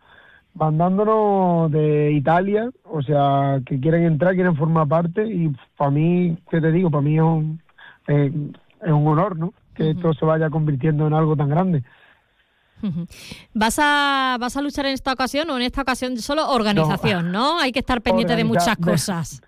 [0.55, 6.59] mandándonos de Italia, o sea, que quieren entrar, quieren formar parte y para mí, ¿qué
[6.59, 6.89] te digo?
[6.89, 7.61] Para mí es un,
[8.07, 8.31] eh,
[8.81, 9.53] es un honor, ¿no?
[9.75, 11.83] Que esto se vaya convirtiendo en algo tan grande.
[13.53, 17.59] ¿Vas a, ¿Vas a luchar en esta ocasión o en esta ocasión solo organización, no?
[17.59, 19.41] Hay que estar pendiente de muchas cosas.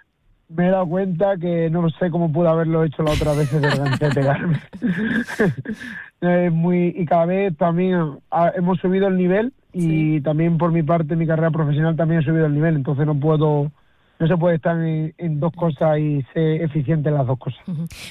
[0.50, 4.10] me he dado cuenta que no sé cómo pude haberlo hecho la otra vez de
[4.14, 4.62] pegarme.
[6.22, 8.20] Es muy, y cada vez también
[8.56, 12.46] hemos subido el nivel y también por mi parte, mi carrera profesional también he subido
[12.46, 13.72] el nivel, entonces no puedo,
[14.20, 17.62] no se puede estar en, en dos cosas y ser eficiente en las dos cosas.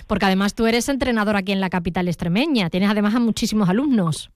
[0.07, 4.31] Porque además tú eres entrenador aquí en la capital extremeña, tienes además a muchísimos alumnos.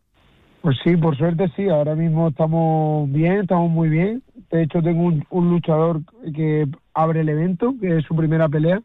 [0.63, 4.23] Pues sí, por suerte sí, ahora mismo estamos bien, estamos muy bien.
[4.49, 6.03] De hecho, tengo un, un luchador
[6.35, 8.81] que abre el evento, que es su primera pelea.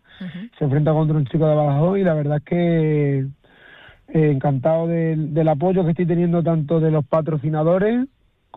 [0.57, 5.35] Se enfrenta contra un chico de Badajoz y la verdad es que eh, encantado del,
[5.35, 8.07] del apoyo que estoy teniendo tanto de los patrocinadores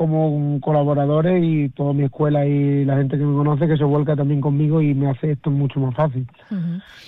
[0.01, 4.17] como colaboradores y toda mi escuela y la gente que me conoce que se vuelca
[4.17, 6.27] también conmigo y me hace esto mucho más fácil.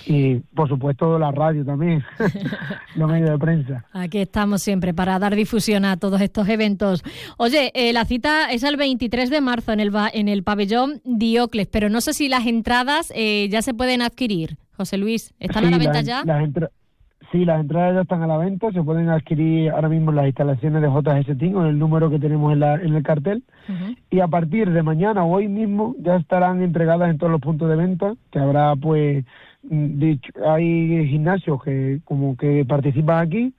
[0.05, 2.05] Y por supuesto la radio también,
[2.97, 3.87] los medios de prensa.
[3.95, 7.03] Aquí estamos siempre para dar difusión a todos estos eventos.
[7.39, 11.69] Oye, eh, la cita es el 23 de marzo en el, en el pabellón Diocles,
[11.69, 14.59] pero no sé si las entradas eh, ya se pueden adquirir.
[14.77, 16.23] José Luis, ¿están a Sí, la venta ya?
[16.27, 16.43] las
[17.33, 20.27] sí, las entradas ya están a la venta, se pueden adquirir ahora mismo en las
[20.27, 23.43] instalaciones de JS Team con el número que tenemos en, la, en el cartel.
[24.11, 27.69] Y a partir de mañana o hoy mismo ya estarán entregadas en todos los puntos
[27.69, 29.25] de venta, que habrá pues,
[29.63, 33.55] mm, dicho, hay gimnasios que como que participan aquí,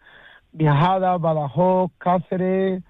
[0.51, 2.83] Viajada, Badajoz, Cáceres,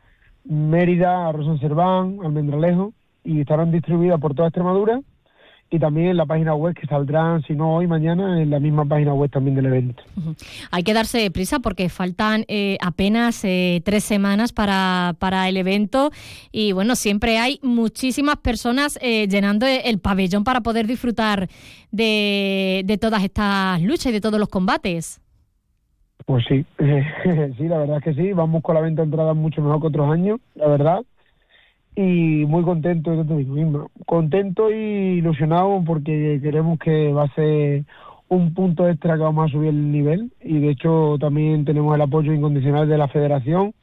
[0.43, 2.91] Mérida, Arroz Serván, Almendralejo,
[3.23, 4.99] y estarán distribuidas por toda Extremadura
[5.73, 8.85] y también en la página web que saldrán, si no hoy, mañana, en la misma
[8.85, 10.03] página web también del evento.
[10.69, 16.11] Hay que darse prisa porque faltan eh, apenas eh, tres semanas para, para el evento
[16.51, 21.47] y bueno, siempre hay muchísimas personas eh, llenando el pabellón para poder disfrutar
[21.89, 25.21] de, de todas estas luchas y de todos los combates.
[26.27, 26.63] Pues sí,
[27.57, 29.87] sí, la verdad es que sí, vamos con la venta de entradas mucho mejor que
[29.87, 31.01] otros años, la verdad.
[31.95, 37.35] Y muy contento, yo te digo, Isma, contento y ilusionado porque queremos que va a
[37.35, 37.83] ser
[38.29, 42.01] un punto extra que vamos a subir el nivel y de hecho también tenemos el
[42.01, 43.73] apoyo incondicional de la federación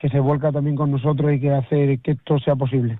[0.00, 2.98] que se vuelca también con nosotros y que hace que esto sea posible.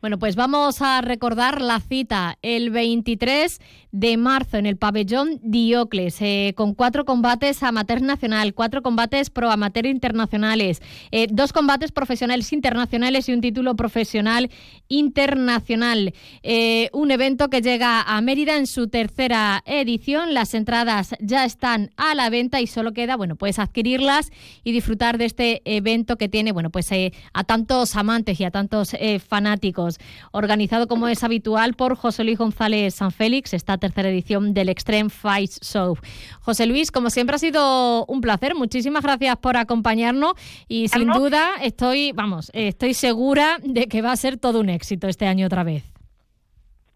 [0.00, 3.60] Bueno, pues vamos a recordar la cita el 23
[3.94, 9.52] de marzo en el pabellón Diocles, eh, con cuatro combates amateur nacional, cuatro combates pro
[9.52, 14.50] amateur internacionales, eh, dos combates profesionales internacionales y un título profesional
[14.88, 16.12] internacional.
[16.42, 20.34] Eh, un evento que llega a Mérida en su tercera edición.
[20.34, 24.32] Las entradas ya están a la venta y solo queda, bueno, pues adquirirlas
[24.64, 26.90] y disfrutar de este evento que tiene, bueno, pues
[27.32, 29.98] a tantos amantes y a tantos fanáticos.
[30.32, 35.10] Organizado como es habitual por José Luis González San Félix, esta tercera edición del Extreme
[35.10, 35.96] Fight Show.
[36.40, 38.54] José Luis, como siempre ha sido un placer.
[38.54, 40.34] Muchísimas gracias por acompañarnos
[40.68, 45.08] y sin duda estoy, vamos, estoy segura de que va a ser todo un éxito
[45.08, 45.84] este año otra vez.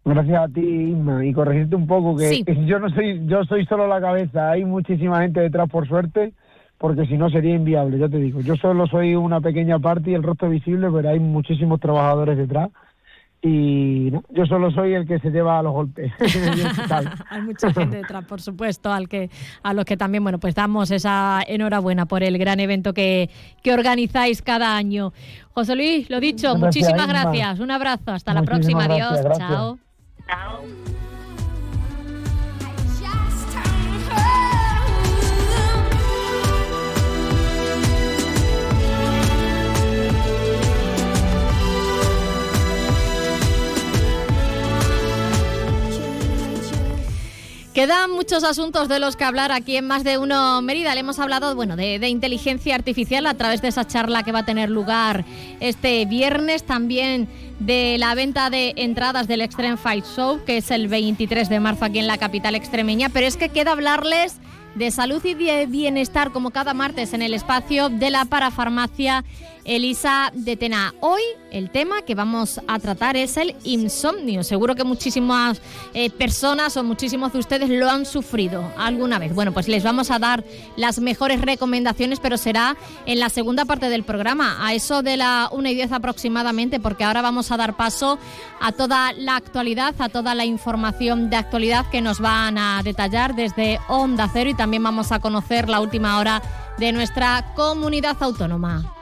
[0.04, 2.44] Gracias a ti, Isma, y corregirte un poco que Sí.
[2.44, 6.32] que yo no soy, yo soy solo la cabeza, hay muchísima gente detrás por suerte,
[6.78, 8.40] porque si no sería inviable, ya te digo.
[8.40, 12.70] Yo solo soy una pequeña parte y el rostro visible, pero hay muchísimos trabajadores detrás.
[13.40, 16.12] Y no, yo solo soy el que se lleva a los golpes.
[17.30, 19.30] Hay mucha gente detrás, por supuesto, al que,
[19.62, 23.30] a los que también, bueno, pues damos esa enhorabuena por el gran evento que,
[23.62, 25.12] que organizáis cada año.
[25.52, 27.60] José Luis, lo dicho, Gracias, muchísimas gracias.
[27.60, 28.88] Un abrazo, hasta la próxima.
[28.88, 29.48] gracias, Adiós, gracias.
[29.48, 31.07] chao.
[47.74, 50.94] Quedan muchos asuntos de los que hablar aquí en Más de Uno Mérida.
[50.94, 54.40] Le hemos hablado bueno, de, de inteligencia artificial a través de esa charla que va
[54.40, 55.24] a tener lugar
[55.60, 56.64] este viernes.
[56.64, 57.28] También
[57.60, 61.84] de la venta de entradas del Extreme Fight Show, que es el 23 de marzo
[61.84, 63.10] aquí en la capital extremeña.
[63.10, 64.38] Pero es que queda hablarles
[64.74, 69.24] de salud y de bienestar como cada martes en el espacio de la parafarmacia
[69.68, 70.94] Elisa de Tena.
[71.00, 74.42] Hoy el tema que vamos a tratar es el insomnio.
[74.42, 75.60] Seguro que muchísimas
[75.92, 79.34] eh, personas o muchísimos de ustedes lo han sufrido alguna vez.
[79.34, 80.42] Bueno, pues les vamos a dar
[80.76, 85.50] las mejores recomendaciones, pero será en la segunda parte del programa, a eso de la
[85.52, 88.18] 1 y 10 aproximadamente, porque ahora vamos a dar paso
[88.60, 93.34] a toda la actualidad, a toda la información de actualidad que nos van a detallar
[93.34, 96.42] desde Onda Cero y también vamos a conocer la última hora
[96.78, 98.97] de nuestra comunidad autónoma.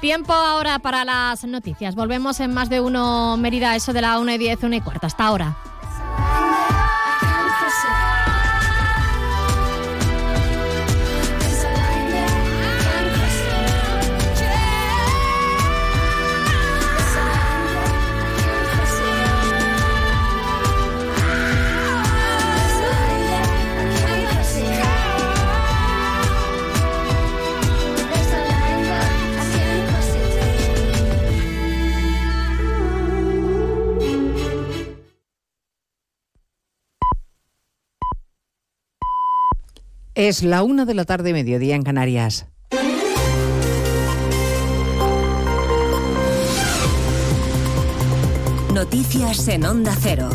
[0.00, 1.94] Tiempo ahora para las noticias.
[1.94, 5.06] Volvemos en más de uno Mérida, eso de la 1 y 10, 1 y cuarta.
[5.06, 5.56] Hasta ahora.
[40.22, 42.46] Es la una de la tarde, mediodía en Canarias.
[48.74, 50.28] Noticias en Onda Cero.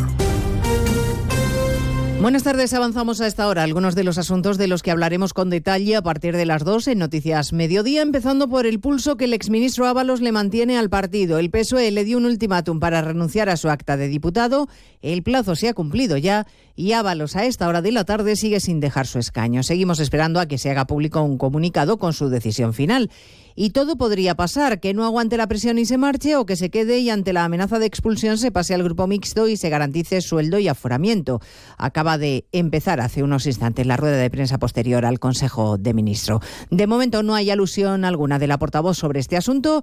[2.20, 5.50] Buenas tardes, avanzamos a esta hora algunos de los asuntos de los que hablaremos con
[5.50, 9.34] detalle a partir de las 2 en Noticias Mediodía, empezando por el pulso que el
[9.34, 11.38] exministro Ábalos le mantiene al partido.
[11.38, 14.66] El PSOE le dio un ultimátum para renunciar a su acta de diputado,
[15.02, 18.60] el plazo se ha cumplido ya y Ábalos a esta hora de la tarde sigue
[18.60, 19.62] sin dejar su escaño.
[19.62, 23.10] Seguimos esperando a que se haga público un comunicado con su decisión final.
[23.58, 26.68] Y todo podría pasar, que no aguante la presión y se marche o que se
[26.68, 30.20] quede y ante la amenaza de expulsión se pase al grupo mixto y se garantice
[30.20, 31.40] sueldo y aforamiento.
[31.78, 36.42] Acaba de empezar hace unos instantes la rueda de prensa posterior al Consejo de Ministros.
[36.70, 39.82] De momento no hay alusión alguna de la portavoz sobre este asunto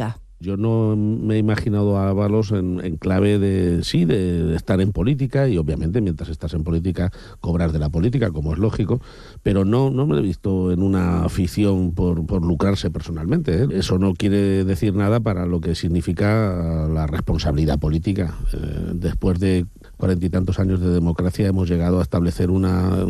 [0.41, 4.91] Yo no me he imaginado a Ábalos en, clave de, sí, de, de, estar en
[4.91, 9.01] política y obviamente mientras estás en política cobras de la política, como es lógico,
[9.43, 13.63] pero no, no me lo he visto en una afición por, por lucrarse personalmente.
[13.63, 13.67] ¿eh?
[13.71, 18.35] Eso no quiere decir nada para lo que significa la responsabilidad política.
[18.51, 19.67] Eh, después de
[20.01, 23.05] cuarenta y tantos años de democracia hemos llegado a establecer una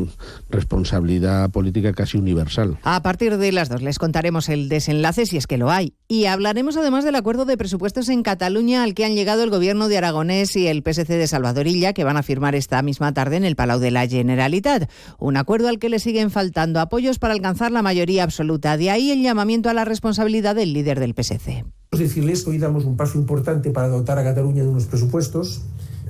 [0.50, 2.78] responsabilidad política casi universal.
[2.84, 5.94] A partir de las dos les contaremos el desenlace si es que lo hay.
[6.10, 9.88] Y hablaremos además del acuerdo de presupuestos en Cataluña al que han llegado el gobierno
[9.88, 13.46] de Aragonés y el PSC de Salvadorilla que van a firmar esta misma tarde en
[13.46, 14.90] el Palau de la Generalitat.
[15.18, 18.76] Un acuerdo al que le siguen faltando apoyos para alcanzar la mayoría absoluta.
[18.76, 21.64] De ahí el llamamiento a la responsabilidad del líder del PSC.
[21.92, 25.62] Decirles que hoy damos un paso importante para dotar a Cataluña de unos presupuestos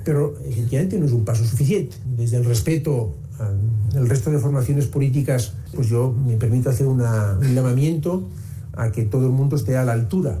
[0.04, 1.96] pero efectivamente no es un paso suficiente.
[2.16, 3.14] Desde el respeto
[3.94, 7.00] al resto de formaciones políticas, pues yo me permito hacer un
[7.54, 8.28] llamamiento
[8.74, 10.40] a que todo el mundo esté a la altura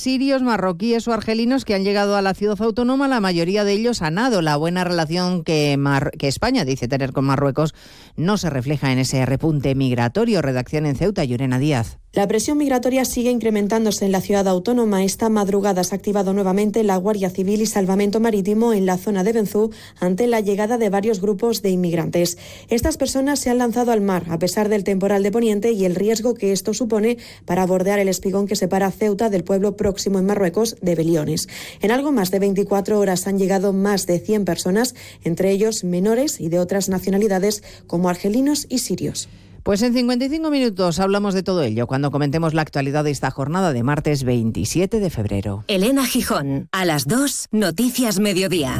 [0.00, 4.00] Sirios, marroquíes o argelinos que han llegado a la ciudad autónoma, la mayoría de ellos
[4.00, 7.74] han dado la buena relación que, Mar que España dice tener con Marruecos
[8.16, 10.40] no se refleja en ese repunte migratorio.
[10.40, 11.98] Redacción en Ceuta, Llorena Díaz.
[12.12, 15.04] La presión migratoria sigue incrementándose en la ciudad autónoma.
[15.04, 19.22] Esta madrugada se ha activado nuevamente la Guardia Civil y Salvamento Marítimo en la zona
[19.22, 19.70] de Benzú
[20.00, 22.36] ante la llegada de varios grupos de inmigrantes.
[22.68, 25.94] Estas personas se han lanzado al mar a pesar del temporal de Poniente y el
[25.94, 30.26] riesgo que esto supone para bordear el espigón que separa Ceuta del pueblo próximo en
[30.26, 31.48] Marruecos de Beliones.
[31.80, 36.40] En algo más de 24 horas han llegado más de 100 personas, entre ellos menores
[36.40, 39.28] y de otras nacionalidades como argelinos y sirios.
[39.64, 43.72] Pues en 55 minutos hablamos de todo ello cuando comentemos la actualidad de esta jornada
[43.72, 45.64] de martes 27 de febrero.
[45.66, 48.78] Elena Gijón, a las 2, Noticias Mediodía.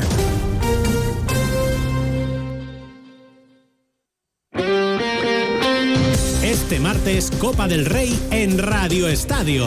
[6.44, 9.66] Este martes, Copa del Rey en Radio Estadio.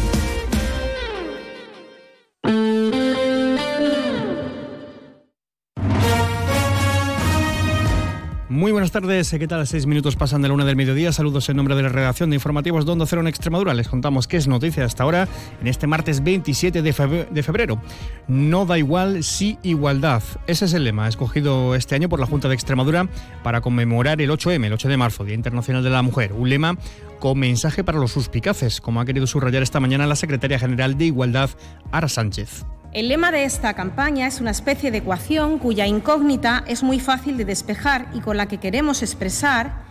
[8.61, 9.65] Muy buenas tardes, ¿qué tal?
[9.65, 11.11] Seis minutos pasan de la una del mediodía.
[11.11, 13.73] Saludos en nombre de la redacción de informativos de Cero en Extremadura.
[13.73, 15.27] Les contamos qué es noticia hasta ahora
[15.61, 17.81] en este martes 27 de febe- de febrero.
[18.27, 20.21] No da igual, sí igualdad.
[20.45, 23.07] Ese es el lema escogido este año por la Junta de Extremadura
[23.41, 26.31] para conmemorar el 8M, el 8 de marzo, Día Internacional de la Mujer.
[26.31, 26.77] Un lema
[27.19, 31.05] con mensaje para los suspicaces, como ha querido subrayar esta mañana la secretaria general de
[31.05, 31.49] Igualdad,
[31.91, 32.63] Ara Sánchez.
[32.93, 37.37] El lema de esta campaña es una especie de ecuación cuya incógnita es muy fácil
[37.37, 39.83] de despejar y con la que queremos expresar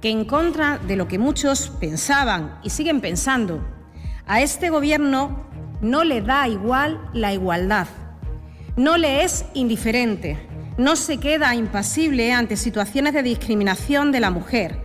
[0.00, 3.64] que en contra de lo que muchos pensaban y siguen pensando,
[4.26, 5.46] a este gobierno
[5.80, 7.86] no le da igual la igualdad,
[8.74, 10.36] no le es indiferente,
[10.76, 14.80] no se queda impasible ante situaciones de discriminación de la mujer,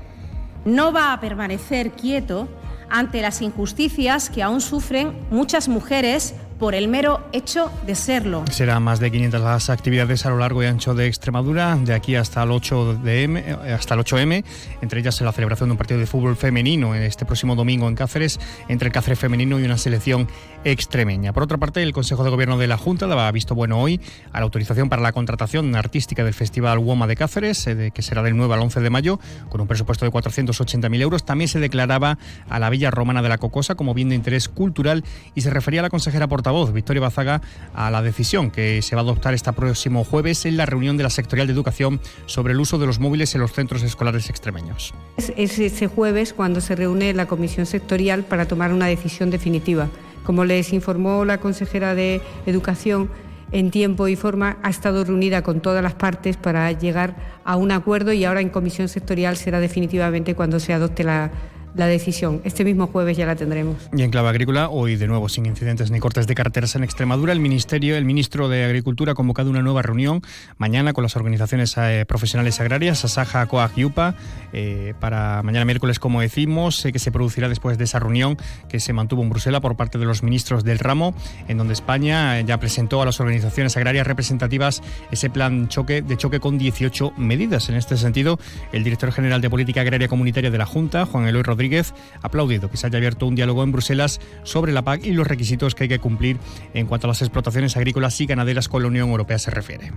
[0.63, 2.47] no va a permanecer quieto
[2.88, 8.43] ante las injusticias que aún sufren muchas mujeres por el mero hecho de serlo.
[8.51, 12.16] Serán más de 500 las actividades a lo largo y ancho de Extremadura, de aquí
[12.16, 14.43] hasta el 8 de M, eh, hasta el 8M,
[14.82, 17.95] entre ellas la celebración de un partido de fútbol femenino en este próximo domingo en
[17.95, 20.28] Cáceres, entre el Cáceres femenino y una selección
[20.64, 21.34] extremeña.
[21.34, 23.99] Por otra parte, el Consejo de Gobierno de la Junta daba visto bueno hoy
[24.32, 28.24] a la autorización para la contratación artística del Festival Woma de Cáceres, eh, que será
[28.24, 31.26] del 9 al 11 de mayo, con un presupuesto de 480.000 euros.
[31.26, 32.18] También se declaraba
[32.49, 35.03] a la Villa Romana de la Cocosa como bien de interés cultural
[35.36, 37.41] y se refería a la consejera portavoz, Victoria Bazaga,
[37.74, 41.03] a la decisión que se va a adoptar este próximo jueves en la reunión de
[41.03, 44.93] la sectorial de educación sobre el uso de los móviles en los centros escolares extremeños.
[45.18, 49.89] Es ese jueves cuando se reúne la comisión sectorial para tomar una decisión definitiva.
[50.24, 53.09] Como les informó la consejera de Educación,
[53.51, 57.15] en tiempo y forma ha estado reunida con todas las partes para llegar
[57.45, 61.32] a un acuerdo y ahora en comisión sectorial será definitivamente cuando se adopte la,
[61.76, 62.41] la decisión.
[62.43, 63.78] Este mismo jueves ya la tendremos.
[63.95, 67.34] Y en clave agrícola, hoy de nuevo sin incidentes ni cortes de carreteras en Extremadura,
[67.34, 70.21] el ministerio, el ministro de Agricultura ha convocado una nueva reunión
[70.57, 74.15] mañana con las organizaciones eh, profesionales agrarias, Asaja, COAG y UPA,
[74.53, 78.38] eh, para mañana miércoles, como decimos, eh, que se producirá después de esa reunión
[78.69, 81.15] que se mantuvo en Bruselas por parte de los ministros del ramo,
[81.47, 86.17] en donde España eh, ya presentó a las organizaciones agrarias representativas ese plan choque de
[86.17, 87.69] choque con 18 medidas.
[87.69, 88.39] En este sentido,
[88.71, 92.70] el director general de Política Agraria Comunitaria de la Junta, Juan Eloy Rodríguez, ha aplaudido
[92.70, 95.84] que se haya abierto un diálogo en Bruselas sobre la PAC y los requisitos que
[95.84, 96.38] hay que cumplir
[96.74, 99.91] en cuanto a las explotaciones agrícolas y ganaderas con la Unión Europea se refiere.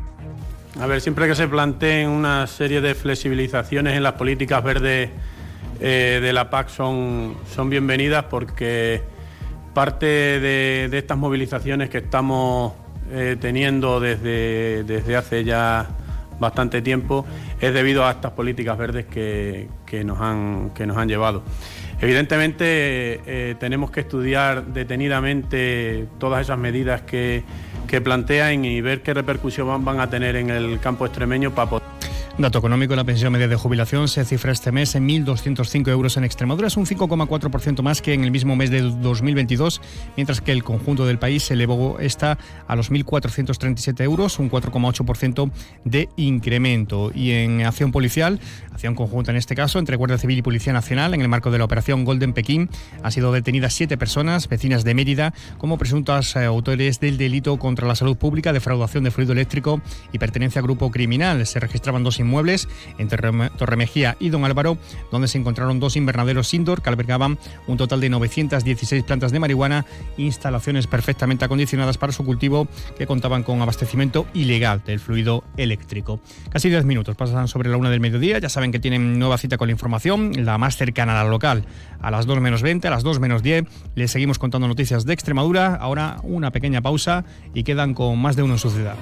[0.81, 5.11] A ver, siempre que se planteen una serie de flexibilizaciones en las políticas verdes
[5.81, 9.03] eh, de la PAC son, son bienvenidas porque
[9.75, 12.73] parte de, estas movilizaciones que estamos
[13.11, 15.87] eh, teniendo desde, desde hace ya
[16.39, 17.25] bastante tiempo
[17.61, 21.43] es debido a estas políticas verdes que, que nos, han, que nos han llevado.
[22.01, 22.65] Evidentemente
[23.27, 27.43] eh, tenemos que estudiar detenidamente todas esas medidas que,
[27.87, 31.71] que plantean y ver qué repercusión van- van a tener en el campo extremeño para
[31.71, 31.96] poder...
[32.39, 36.25] Dato económico, la pensión media de jubilación se cifra este mes en 1.205 euros en
[36.25, 39.81] Extremadura, es un 5,4% más que en el mismo mes de 2022,
[40.17, 42.37] mientras que el conjunto del país se elevó esta
[42.69, 45.51] a los 1.437 euros, un 4,8%
[45.85, 47.11] de incremento.
[47.15, 48.39] Y en acción policial,
[48.71, 51.57] acción conjunta en este caso, entre Guardia Civil y Policía Nacional, en el marco de
[51.57, 52.69] la operación Golden Pekín,
[53.03, 57.89] han sido detenidas siete personas, vecinas de Mérida, como presuntas eh, autores del delito contra
[57.89, 59.81] la salud pública, defraudación de fluido eléctrico
[60.13, 61.47] y pertenencia a grupo criminal.
[61.47, 62.69] Se registraban dos inmuebles
[62.99, 64.77] en Torreme- Torremejía y Don Álvaro,
[65.11, 69.87] donde se encontraron dos invernaderos indoor que albergaban un total de 916 plantas de marihuana,
[70.17, 72.67] instalaciones perfectamente acondicionadas para su cultivo
[72.99, 76.21] que contaban con abastecimiento ilegal del fluido eléctrico.
[76.51, 79.57] Casi 10 minutos pasan sobre la una del mediodía, ya saben que tienen nueva cita
[79.57, 81.65] con la información, la más cercana a la local,
[82.01, 83.65] a las 2 menos 20, a las 2 menos 10.
[83.95, 87.25] Les seguimos contando noticias de Extremadura, ahora una pequeña pausa
[87.55, 88.97] y quedan con más de uno en su ciudad.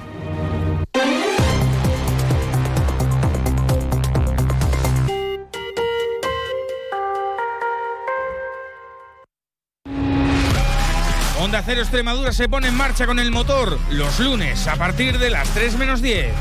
[11.55, 15.31] Onda Cero Extremadura se pone en marcha con el motor los lunes a partir de
[15.31, 16.35] las 3 menos 10.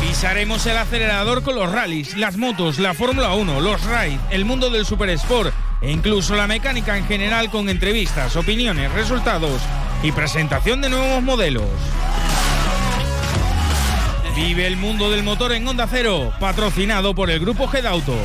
[0.00, 4.70] Pisaremos el acelerador con los rallies, las motos, la Fórmula 1, los ride, el mundo
[4.70, 9.60] del super sport e incluso la mecánica en general con entrevistas, opiniones, resultados
[10.02, 11.68] y presentación de nuevos modelos.
[14.34, 18.16] Vive el mundo del motor en Onda Cero, patrocinado por el grupo Gedauto.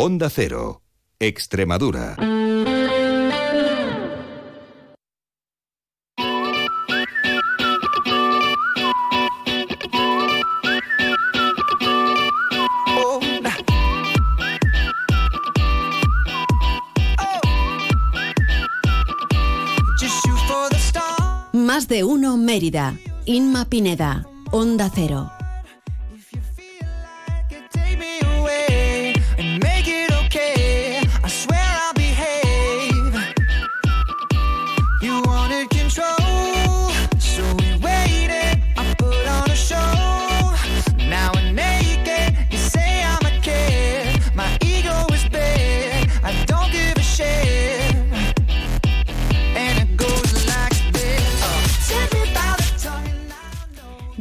[0.00, 0.80] Onda Cero,
[1.18, 2.14] Extremadura.
[21.52, 22.96] Más de uno Mérida.
[23.24, 24.28] Inma Pineda.
[24.52, 25.37] Onda Cero.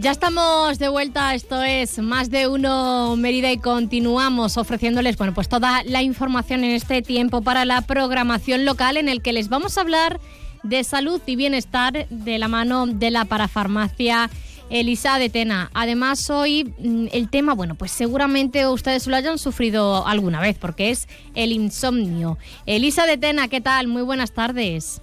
[0.07, 5.49] Ya estamos de vuelta, esto es Más de Uno Mérida y continuamos ofreciéndoles bueno, pues
[5.49, 9.77] toda la información en este tiempo para la programación local en el que les vamos
[9.77, 10.21] a hablar
[10.63, 14.29] de salud y bienestar de la mano de la parafarmacia
[14.69, 15.71] Elisa de Tena.
[15.73, 20.89] Además, hoy mm, el tema, bueno, pues seguramente ustedes lo hayan sufrido alguna vez porque
[20.89, 22.37] es el insomnio.
[22.65, 23.87] Elisa de Tena, ¿qué tal?
[23.87, 25.01] Muy buenas tardes.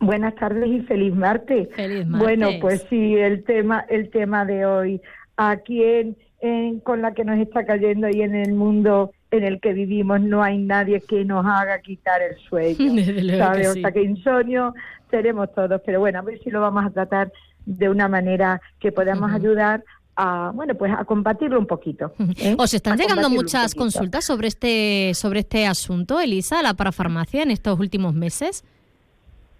[0.00, 1.68] Buenas tardes y feliz martes.
[1.74, 2.26] Feliz martes.
[2.38, 5.00] Bueno, pues sí, el tema, el tema de hoy,
[5.36, 9.60] aquí en, en- con la que nos está cayendo y en el mundo en el
[9.60, 12.76] que vivimos no hay nadie que nos haga quitar el sueño.
[13.38, 13.60] ¿sabes?
[13.62, 13.80] que O sí.
[13.82, 14.74] sea que insomnio
[15.10, 17.30] tenemos todos, pero bueno, a ver si lo vamos a tratar
[17.66, 19.84] de una manera que podamos ayudar
[20.16, 22.12] a, bueno, pues a combatirlo un poquito.
[22.38, 22.54] ¿eh?
[22.58, 27.50] ¿Os están A llegando muchas consultas sobre este sobre este asunto, Elisa, la parafarmacia en
[27.50, 28.64] estos últimos meses?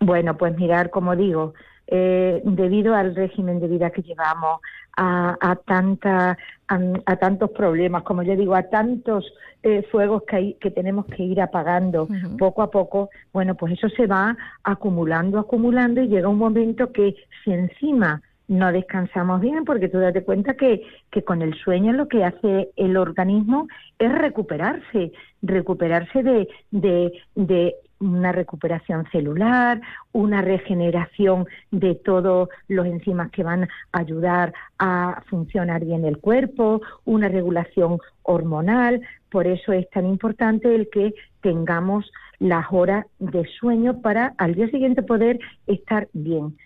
[0.00, 1.54] Bueno, pues mirar, como digo,
[1.86, 4.60] eh, debido al régimen de vida que llevamos,
[4.96, 6.36] a, a, tanta,
[6.68, 9.32] a, a tantos problemas, como yo digo, a tantos
[9.62, 13.88] eh, fuegos que, hay, que tenemos que ir apagando poco a poco, bueno, pues eso
[13.90, 19.88] se va acumulando, acumulando y llega un momento que si encima no descansamos bien, porque
[19.88, 25.12] tú date cuenta que, que con el sueño lo que hace el organismo es recuperarse,
[25.42, 29.80] recuperarse de, de, de una recuperación celular,
[30.12, 36.80] una regeneración de todos los enzimas que van a ayudar a funcionar bien el cuerpo,
[37.04, 39.02] una regulación hormonal.
[39.30, 44.68] Por eso es tan importante el que tengamos las horas de sueño para al día
[44.70, 46.56] siguiente poder estar bien.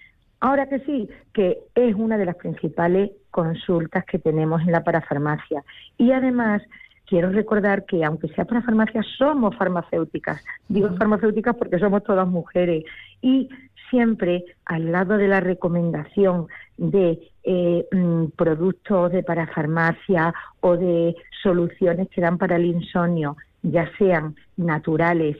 [0.40, 5.64] Ahora que sí, que es una de las principales consultas que tenemos en la parafarmacia.
[5.96, 6.62] Y además,
[7.06, 10.42] quiero recordar que aunque sea parafarmacia, somos farmacéuticas.
[10.68, 12.84] Digo farmacéuticas porque somos todas mujeres.
[13.20, 13.48] Y
[13.90, 22.08] siempre al lado de la recomendación de eh, mm, productos de parafarmacia o de soluciones
[22.08, 25.36] que dan para el insomnio, ya sean naturales,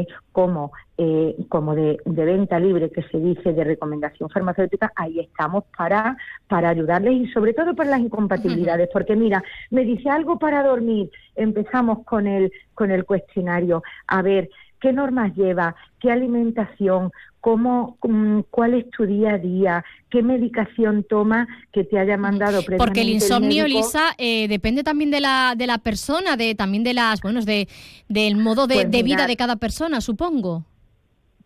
[0.00, 5.20] eh, como, eh, como de, de venta libre que se dice de recomendación farmacéutica, ahí
[5.20, 6.16] estamos para,
[6.48, 11.10] para ayudarles y sobre todo para las incompatibilidades, porque mira, me dice algo para dormir,
[11.36, 15.74] empezamos con el, con el cuestionario, a ver, ¿qué normas lleva?
[16.00, 17.10] ¿Qué alimentación?
[17.44, 19.84] ¿Cómo, mm, ¿Cuál es tu día a día?
[20.08, 23.66] ¿Qué medicación toma que te haya mandado Porque el insomnio?
[23.66, 27.68] Elisa, eh, depende también de la, de la persona, de también de las, bueno, de,
[28.08, 30.64] del modo de, Pues de vida de cada persona, supongo.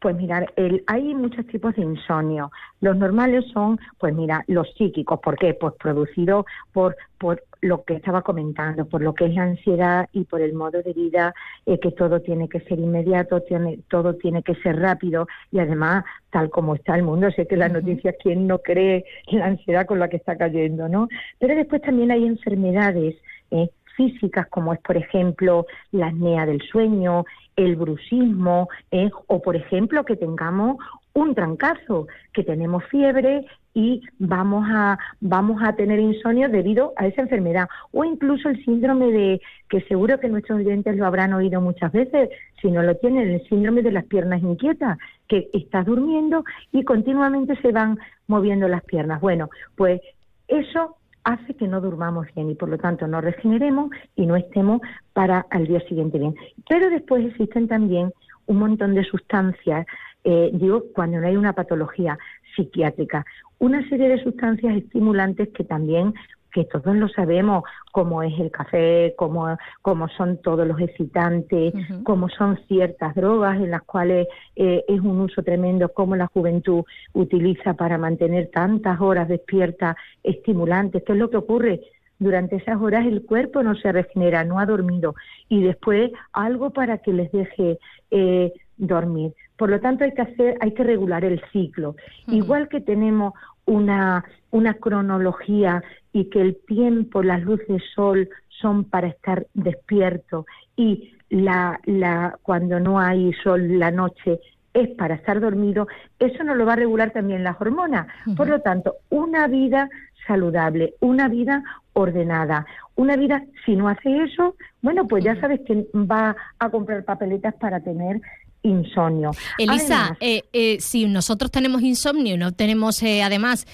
[0.01, 2.53] Pues mirar, el, hay muchos tipos de insomnio.
[2.81, 5.19] Los normales son, pues mira, los psíquicos.
[5.21, 5.55] ¿Por qué?
[5.55, 10.25] Pues producido por, por lo que estaba comentando, por lo que es la ansiedad y
[10.25, 11.35] por el modo de vida,
[11.67, 16.05] eh, que todo tiene que ser inmediato, tiene, todo tiene que ser rápido y además,
[16.31, 19.99] tal como está el mundo, sé que las noticias, ¿quién no cree la ansiedad con
[19.99, 21.09] la que está cayendo, no?
[21.39, 23.17] Pero después también hay enfermedades
[23.51, 27.25] eh, físicas como es por ejemplo la apnea del sueño,
[27.57, 30.77] el bruxismo eh, o por ejemplo que tengamos
[31.15, 33.45] un trancazo, que tenemos fiebre
[33.75, 39.11] y vamos a vamos a tener insomnio debido a esa enfermedad o incluso el síndrome
[39.11, 42.31] de que seguro que nuestros oyentes lo habrán oído muchas veces,
[42.63, 44.97] si no lo tienen, el síndrome de las piernas inquietas,
[45.27, 49.21] que estás durmiendo y continuamente se van moviendo las piernas.
[49.21, 50.01] Bueno, pues
[50.47, 50.98] eso
[51.29, 54.81] hace que no durmamos bien y por lo tanto no regeneremos y no estemos
[55.13, 56.35] para al día siguiente bien.
[56.69, 58.13] Pero después existen también
[58.47, 59.87] un montón de sustancias,
[60.25, 62.19] eh, digo, cuando no hay una patología
[62.57, 63.27] psiquiátrica,
[63.59, 66.15] una serie de sustancias estimulantes que también
[66.53, 71.75] que todos lo sabemos, como es el café, como, como son todos los excitantes,
[72.05, 76.85] como son ciertas drogas en las cuales eh, es un uso tremendo, como la juventud
[77.13, 81.03] utiliza para mantener tantas horas despierta, estimulantes.
[81.05, 81.81] ¿Qué es lo que ocurre?
[82.19, 85.15] Durante esas horas el cuerpo no se regenera, no ha dormido
[85.49, 87.79] y después algo para que les deje
[88.11, 89.35] eh, dormir.
[89.57, 91.97] Por lo tanto hay que hacer, hay que regular el ciclo.
[92.27, 93.35] Igual que tenemos
[93.69, 100.47] una, una cronología y que el tiempo, las luces del sol son para estar despierto.
[100.77, 104.41] Y la, la, cuando no hay sol la noche
[104.75, 105.87] es para estar dormido,
[106.19, 108.07] eso nos lo va a regular también las hormonas.
[108.37, 109.89] Por lo tanto, una vida
[110.27, 111.63] saludable, una vida
[111.93, 117.05] ordenada, una vida, si no hace eso, bueno, pues ya sabes que va a comprar
[117.05, 118.21] papeletas para tener
[118.69, 119.31] insomnio.
[119.59, 123.67] Elisa, Además, eh, eh, si nosotros tenemos insomnio y no tenemos eh, además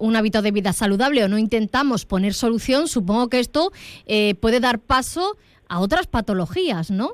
[0.00, 3.70] un hábito de vida saludable o no intentamos poner solución, supongo que esto
[4.06, 5.36] eh, puede dar paso
[5.68, 7.10] a otras patologías, ¿no?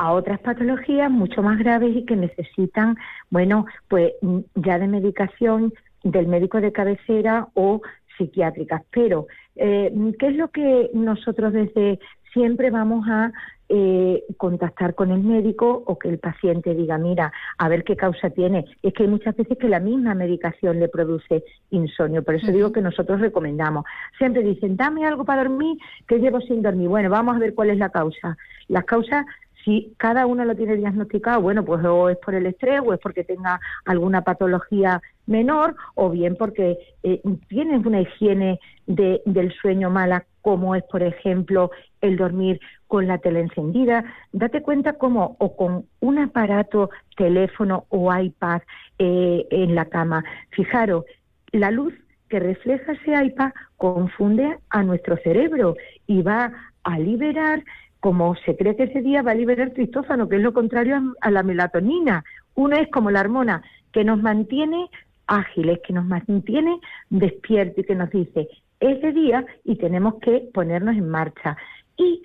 [0.00, 2.96] a otras patologías mucho más graves y que necesitan,
[3.30, 5.72] bueno, pues mm, ya de medicación
[6.04, 7.82] del médico de cabecera o
[8.16, 8.82] psiquiátricas.
[8.90, 11.98] Pero, eh, ¿qué es lo que nosotros desde
[12.32, 13.32] siempre vamos a
[13.68, 18.30] eh, contactar con el médico o que el paciente diga, mira, a ver qué causa
[18.30, 18.64] tiene?
[18.82, 22.22] Es que hay muchas veces que la misma medicación le produce insomnio.
[22.22, 23.84] Por eso digo que nosotros recomendamos.
[24.16, 26.88] Siempre dicen, dame algo para dormir, que llevo sin dormir.
[26.88, 28.36] Bueno, vamos a ver cuál es la causa.
[28.68, 29.26] Las causas
[29.68, 33.00] si cada uno lo tiene diagnosticado, bueno, pues o es por el estrés o es
[33.00, 39.90] porque tenga alguna patología menor o bien porque eh, tienes una higiene de- del sueño
[39.90, 44.04] mala, como es, por ejemplo, el dormir con la tele encendida.
[44.32, 48.62] Date cuenta cómo o con un aparato, teléfono o iPad
[48.98, 50.24] eh, en la cama.
[50.48, 51.04] Fijaros,
[51.52, 51.92] la luz
[52.30, 56.52] que refleja ese iPad confunde a nuestro cerebro y va
[56.84, 57.62] a liberar,
[58.00, 61.30] como se cree que ese día va a liberar tristófano, que es lo contrario a,
[61.30, 62.24] la melatonina.
[62.54, 64.88] Una es como la hormona que nos mantiene
[65.26, 66.78] ágiles, que nos mantiene
[67.10, 68.48] despiertos y que nos dice,
[68.80, 71.56] es de día y tenemos que ponernos en marcha.
[71.96, 72.22] Y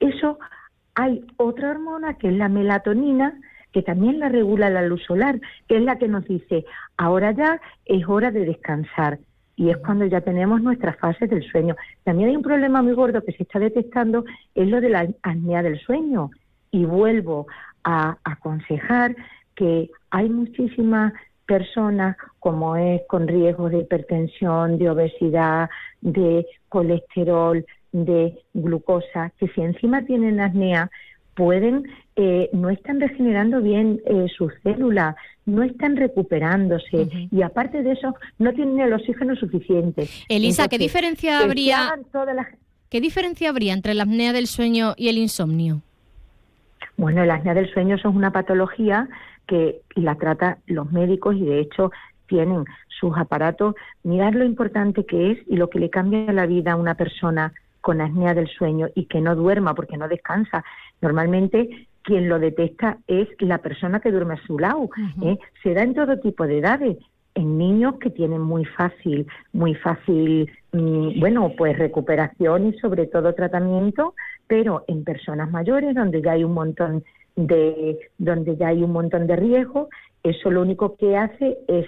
[0.00, 0.38] eso
[0.94, 3.40] hay otra hormona que es la melatonina,
[3.72, 6.64] que también la regula la luz solar, que es la que nos dice,
[6.96, 9.18] ahora ya es hora de descansar.
[9.56, 11.76] Y es cuando ya tenemos nuestras fases del sueño.
[12.02, 14.24] También hay un problema muy gordo que se está detectando,
[14.54, 16.30] es lo de la apnea del sueño.
[16.70, 17.46] Y vuelvo
[17.84, 19.14] a aconsejar
[19.54, 21.12] que hay muchísimas
[21.46, 29.60] personas, como es con riesgos de hipertensión, de obesidad, de colesterol, de glucosa, que si
[29.60, 30.90] encima tienen apnea,
[31.34, 31.84] pueden,
[32.16, 35.16] eh, no están regenerando bien eh, sus células,
[35.46, 40.08] no están recuperándose y aparte de eso no tienen el oxígeno suficiente.
[40.28, 41.94] Elisa, ¿qué diferencia habría?
[42.34, 42.46] las-
[42.90, 45.82] ¿Qué diferencia habría entre la apnea del sueño y el insomnio?
[46.96, 49.08] Bueno, el apnea del sueño es una patología
[49.46, 51.90] que la trata los médicos y de hecho
[52.28, 52.64] tienen
[53.00, 53.74] sus aparatos.
[54.04, 57.52] Mirad lo importante que es y lo que le cambia la vida a una persona
[57.80, 60.64] con apnea del sueño y que no duerma porque no descansa.
[61.02, 64.88] Normalmente quien lo detecta es la persona que duerme a su lado.
[65.22, 65.38] ¿eh?
[65.62, 66.98] Se da en todo tipo de edades.
[67.36, 73.34] En niños que tienen muy fácil, muy fácil, mm, bueno, pues recuperación y sobre todo
[73.34, 74.14] tratamiento,
[74.46, 77.02] pero en personas mayores donde ya hay un montón
[77.34, 79.88] de, donde ya hay un montón de riesgo,
[80.22, 81.86] eso lo único que hace es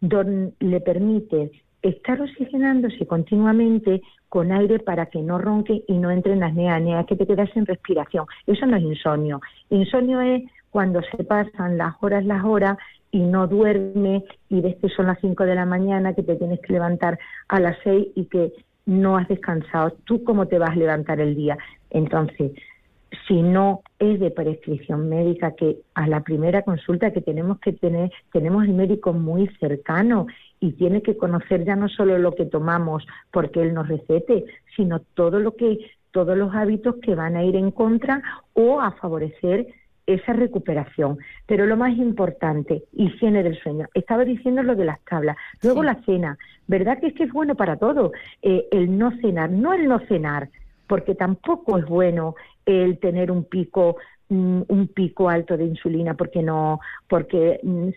[0.00, 1.50] don- le permite
[1.84, 6.76] estar oxigenándose continuamente con aire para que no ronque y no entre en apnea.
[6.76, 8.26] Apnea es que te quedas sin respiración.
[8.46, 9.40] Eso no es insomnio.
[9.70, 12.78] Insomnio es cuando se pasan las horas, las horas
[13.10, 16.60] y no duerme y ves que son las 5 de la mañana, que te tienes
[16.60, 17.18] que levantar
[17.48, 18.52] a las 6 y que
[18.86, 19.92] no has descansado.
[20.04, 21.56] ¿Tú cómo te vas a levantar el día?
[21.90, 22.52] Entonces,
[23.26, 28.10] si no es de prescripción médica, que a la primera consulta que tenemos que tener,
[28.32, 30.26] tenemos el médico muy cercano
[30.60, 34.44] y tiene que conocer ya no solo lo que tomamos porque él nos recete,
[34.76, 35.78] sino todo lo que,
[36.10, 38.22] todos los hábitos que van a ir en contra
[38.54, 39.66] o a favorecer
[40.06, 41.18] esa recuperación.
[41.46, 43.88] Pero lo más importante, higiene del sueño.
[43.94, 45.36] Estaba diciendo lo de las tablas.
[45.62, 46.38] Luego la cena.
[46.66, 48.12] ¿Verdad que es que es bueno para todo?
[48.42, 50.48] Eh, el no cenar, no el no cenar,
[50.86, 52.34] porque tampoco es bueno
[52.66, 53.96] el tener un pico
[54.28, 57.90] mm, un pico alto de insulina porque no porque mm,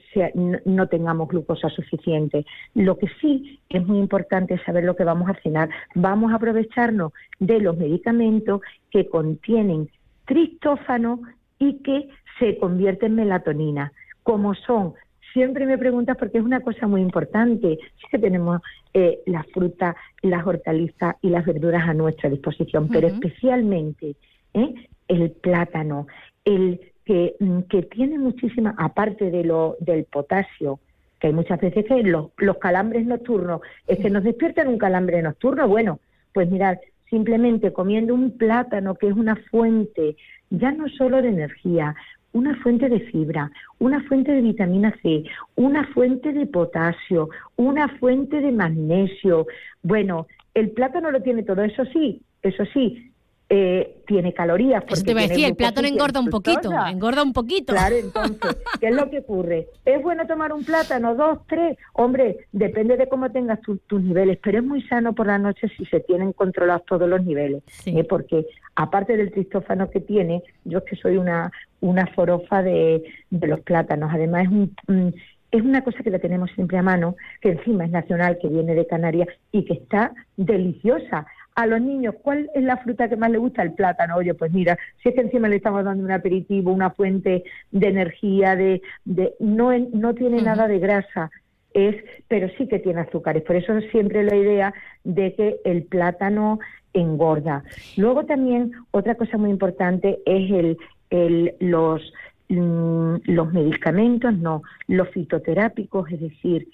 [0.65, 2.45] no tengamos glucosa suficiente.
[2.73, 5.69] Lo que sí es muy importante es saber lo que vamos a cenar.
[5.95, 8.61] Vamos a aprovecharnos de los medicamentos
[8.91, 9.89] que contienen
[10.25, 11.21] tristófano
[11.59, 12.09] y que
[12.39, 13.91] se convierten en melatonina,
[14.23, 14.93] como son
[15.33, 17.77] Siempre me preguntas porque es una cosa muy importante.
[17.95, 18.61] Sí que tenemos
[18.93, 24.15] eh, las frutas, las hortalizas y las verduras a nuestra disposición, pero especialmente
[24.53, 24.73] ¿eh?
[25.07, 26.07] el plátano,
[26.45, 30.79] el que, mm, que tiene muchísima, aparte de lo, del potasio,
[31.19, 35.21] que hay muchas veces que los, los calambres nocturnos, es que nos despiertan un calambre
[35.21, 35.99] nocturno, bueno,
[36.33, 36.77] pues mirad,
[37.09, 40.15] simplemente comiendo un plátano que es una fuente
[40.49, 41.95] ya no solo de energía,
[42.37, 45.23] una fuente de fibra, una fuente de vitamina C,
[45.55, 49.47] una fuente de potasio, una fuente de magnesio.
[49.81, 53.11] Bueno, el plátano lo tiene todo, eso sí, eso sí,
[53.49, 54.83] eh, tiene calorías.
[54.83, 57.73] Eso porque te iba a decir, el plátano engorda un poquito, engorda un poquito.
[57.73, 59.67] Claro, entonces, ¿qué es lo que ocurre?
[59.85, 61.77] ¿Es bueno tomar un plátano, dos, tres?
[61.93, 65.67] Hombre, depende de cómo tengas tu- tus niveles, pero es muy sano por la noche
[65.77, 68.03] si se tienen controlados todos los niveles, ¿eh?
[68.03, 68.45] porque
[68.75, 73.61] aparte del tristófano que tiene, yo es que soy una, una forofa de, de los
[73.61, 74.49] plátanos, además es
[74.89, 75.15] un...
[75.51, 78.75] es una cosa que la tenemos siempre a mano, que encima es nacional, que viene
[78.75, 81.25] de Canarias y que está deliciosa.
[81.57, 83.63] A los niños, ¿cuál es la fruta que más les gusta?
[83.63, 84.17] El plátano.
[84.17, 87.87] Oye, pues mira, si es que encima le estamos dando un aperitivo, una fuente de
[87.87, 91.31] energía, de, de no, no tiene nada de grasa,
[91.73, 91.95] es,
[92.27, 93.41] pero sí que tiene azúcares.
[93.41, 94.71] Por eso siempre la idea
[95.03, 96.59] de que el plátano
[96.93, 97.63] engorda.
[97.95, 100.77] Luego también otra cosa muy importante es el,
[101.09, 102.13] el, los,
[102.49, 106.67] mm, los medicamentos, no, los fitoterápicos, es decir,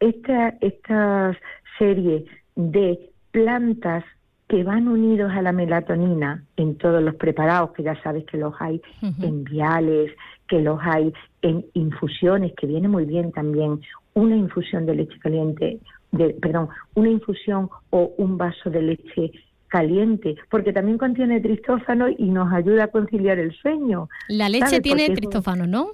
[0.00, 1.36] esta, esta
[1.78, 3.10] serie de
[3.40, 4.02] plantas
[4.48, 8.54] que van unidos a la melatonina en todos los preparados, que ya sabes que los
[8.60, 8.80] hay
[9.20, 10.10] en viales,
[10.48, 11.12] que los hay
[11.42, 13.80] en infusiones, que viene muy bien también
[14.14, 15.80] una infusión de leche caliente,
[16.12, 19.32] de, perdón, una infusión o un vaso de leche
[19.68, 24.08] caliente, porque también contiene tristófano y nos ayuda a conciliar el sueño.
[24.28, 24.80] La leche ¿sabes?
[24.82, 25.88] tiene Porque un- tristófano, ¿no?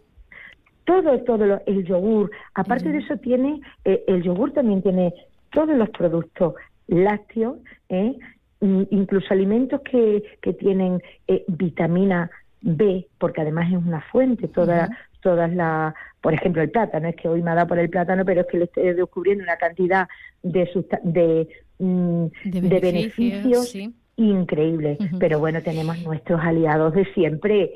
[0.85, 2.31] todo, todo, lo- el yogur.
[2.55, 5.13] Aparte de eso tiene, eh, el yogur también tiene
[5.53, 6.55] todos los productos
[6.87, 7.59] lácteos,
[7.89, 8.15] ¿eh?
[8.61, 12.31] Incluso alimentos que, que tienen eh, vitamina
[12.61, 14.89] B, porque además es una fuente, toda,
[15.21, 18.25] todas las, por ejemplo, el plátano, es que hoy me ha dado por el plátano,
[18.25, 20.09] pero es que le estoy descubriendo una cantidad
[20.43, 20.69] de,
[21.03, 23.95] de, mm, De de beneficios, beneficios sí.
[24.17, 24.99] increíbles.
[25.19, 27.73] Pero bueno, tenemos nuestros aliados de siempre,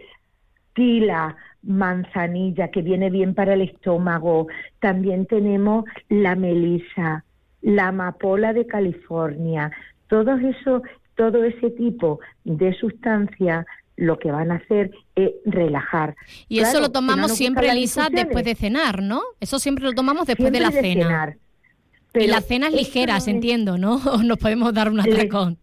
[0.74, 4.46] tila, manzanilla, que viene bien para el estómago.
[4.78, 7.24] También tenemos la melisa,
[7.66, 9.70] la amapola de California.
[10.08, 10.82] Todo eso,
[11.16, 16.14] todo ese tipo de sustancias lo que van a hacer es relajar.
[16.48, 18.12] Y eso lo no tomamos siempre, infusiones.
[18.24, 19.20] después de cenar, ¿no?
[19.40, 21.02] Eso siempre lo tomamos después de la de cena.
[21.06, 21.36] cenar.
[21.36, 23.96] y Pero las cenas ligeras, no es- entiendo, ¿no?
[24.12, 25.58] O nos podemos dar un atracón.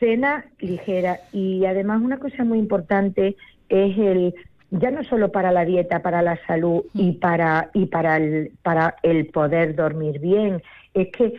[0.00, 3.36] cena ligera y además una cosa muy importante
[3.68, 4.34] es el
[4.70, 8.96] ya no solo para la dieta, para la salud y para y para el para
[9.02, 10.62] el poder dormir bien,
[10.94, 11.34] es que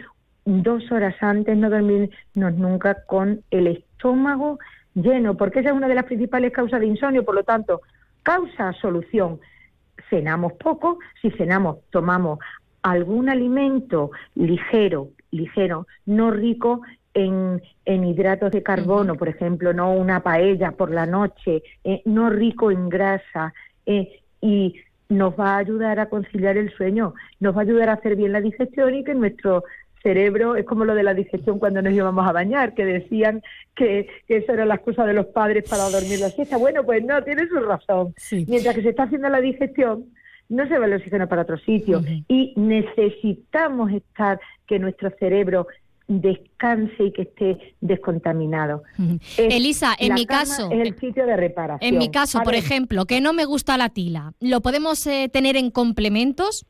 [0.46, 4.60] dos horas antes no dormirnos nunca con el estómago
[4.94, 7.82] lleno, porque esa es una de las principales causas de insomnio, por lo tanto,
[8.24, 9.40] causa solución.
[10.10, 12.40] Cenamos poco, si cenamos, tomamos
[12.84, 16.82] algún alimento ligero, ligero, no rico
[17.16, 22.30] en, en hidratos de carbono, por ejemplo, no una paella por la noche, eh, no
[22.30, 23.54] rico en grasa,
[23.86, 24.76] eh, y
[25.10, 28.32] nos va a ayudar a conciliar el sueño, nos va a ayudar a hacer bien
[28.32, 29.64] la digestión y que nuestro
[30.02, 33.42] cerebro es como lo de la digestión cuando nos íbamos a bañar, que decían
[33.76, 36.58] que, que eso era la excusa de los padres para dormir la siesta.
[36.58, 38.14] Bueno, pues no, tiene su razón.
[38.48, 40.06] Mientras que se está haciendo la digestión,
[40.48, 45.68] no se va el oxígeno para otro sitio y necesitamos estar que nuestro cerebro
[46.08, 48.84] descanse y que esté descontaminado.
[49.38, 51.94] Es- Elisa, en mi caso, es el sitio de reparación.
[51.94, 55.56] En mi caso, por ejemplo, que no me gusta la tila, ¿lo podemos eh, tener
[55.58, 56.66] en complementos?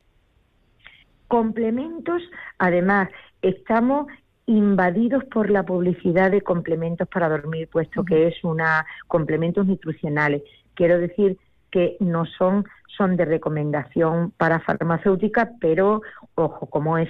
[1.28, 2.22] complementos,
[2.60, 3.10] además,
[3.42, 4.08] estamos
[4.46, 10.44] invadidos por la publicidad de complementos para dormir, puesto que es una complementos nutricionales.
[10.76, 11.38] Quiero decir
[11.72, 12.66] que no son
[12.96, 16.02] son de recomendación para farmacéutica, pero
[16.36, 17.10] ojo, como es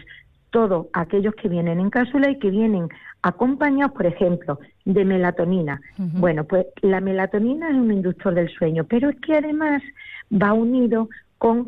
[0.55, 2.87] todo aquellos que vienen en cápsula y que vienen
[3.21, 5.81] acompañados, por ejemplo, de melatonina.
[5.97, 9.83] Bueno, pues la melatonina es un inductor del sueño, pero es que además
[10.31, 11.67] va unido con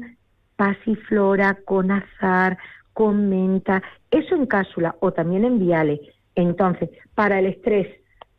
[0.55, 2.57] pasiflora, con azar,
[2.93, 5.99] con menta, eso en cápsula o también en viales.
[6.35, 7.89] Entonces, para el estrés,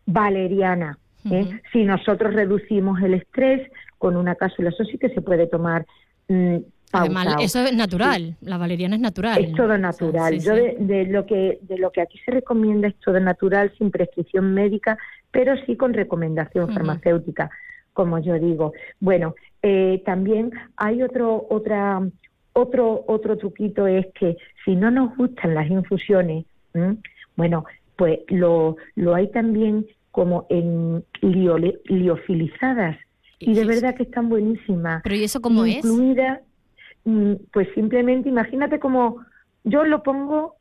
[0.06, 0.96] valeriana,
[1.30, 1.60] ¿eh?
[1.72, 5.84] Si nosotros reducimos el estrés con una cápsula, eso sí que se puede tomar
[6.28, 6.56] mm,
[6.92, 7.44] Además, pausado.
[7.44, 8.36] eso es natural.
[8.40, 9.44] La valeriana es natural.
[9.44, 10.40] Es todo natural.
[10.40, 13.72] sí, Yo de, de lo que de lo que aquí se recomienda es todo natural,
[13.76, 14.96] sin prescripción médica,
[15.30, 17.50] pero sí con recomendación farmacéutica,
[17.92, 18.72] como yo digo.
[19.00, 22.00] Bueno, eh, también hay otro otra
[22.54, 26.96] otro otro truquito es que si no nos gustan las infusiones, ¿m?
[27.36, 27.64] bueno,
[27.96, 32.96] pues lo lo hay también como en liole- liofilizadas
[33.40, 35.02] y de verdad que están buenísimas.
[35.04, 35.76] Pero ¿y eso cómo es?
[35.84, 36.47] Incluida, mm,
[37.52, 39.24] pues simplemente imagínate como
[39.64, 40.56] yo lo pongo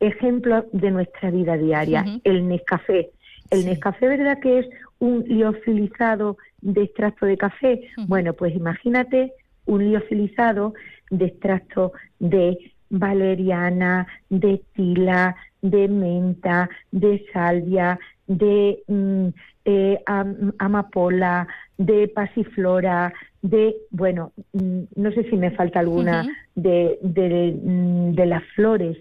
[0.00, 3.10] ejemplo de nuestra vida diaria, el Nescafé.
[3.50, 4.66] El Nescafé, ¿verdad que es
[4.98, 7.88] un liofilizado de extracto de café?
[8.08, 9.32] Bueno, pues imagínate
[9.66, 10.74] un liofilizado
[11.10, 12.58] de extracto de
[12.90, 19.28] valeriana, de tila, de menta, de salvia, de mm,
[19.64, 21.46] eh, am- amapola,
[21.78, 23.12] de pasiflora,
[23.48, 28.96] de, bueno, mm, no sé si me falta alguna, de, de, mm, de las flores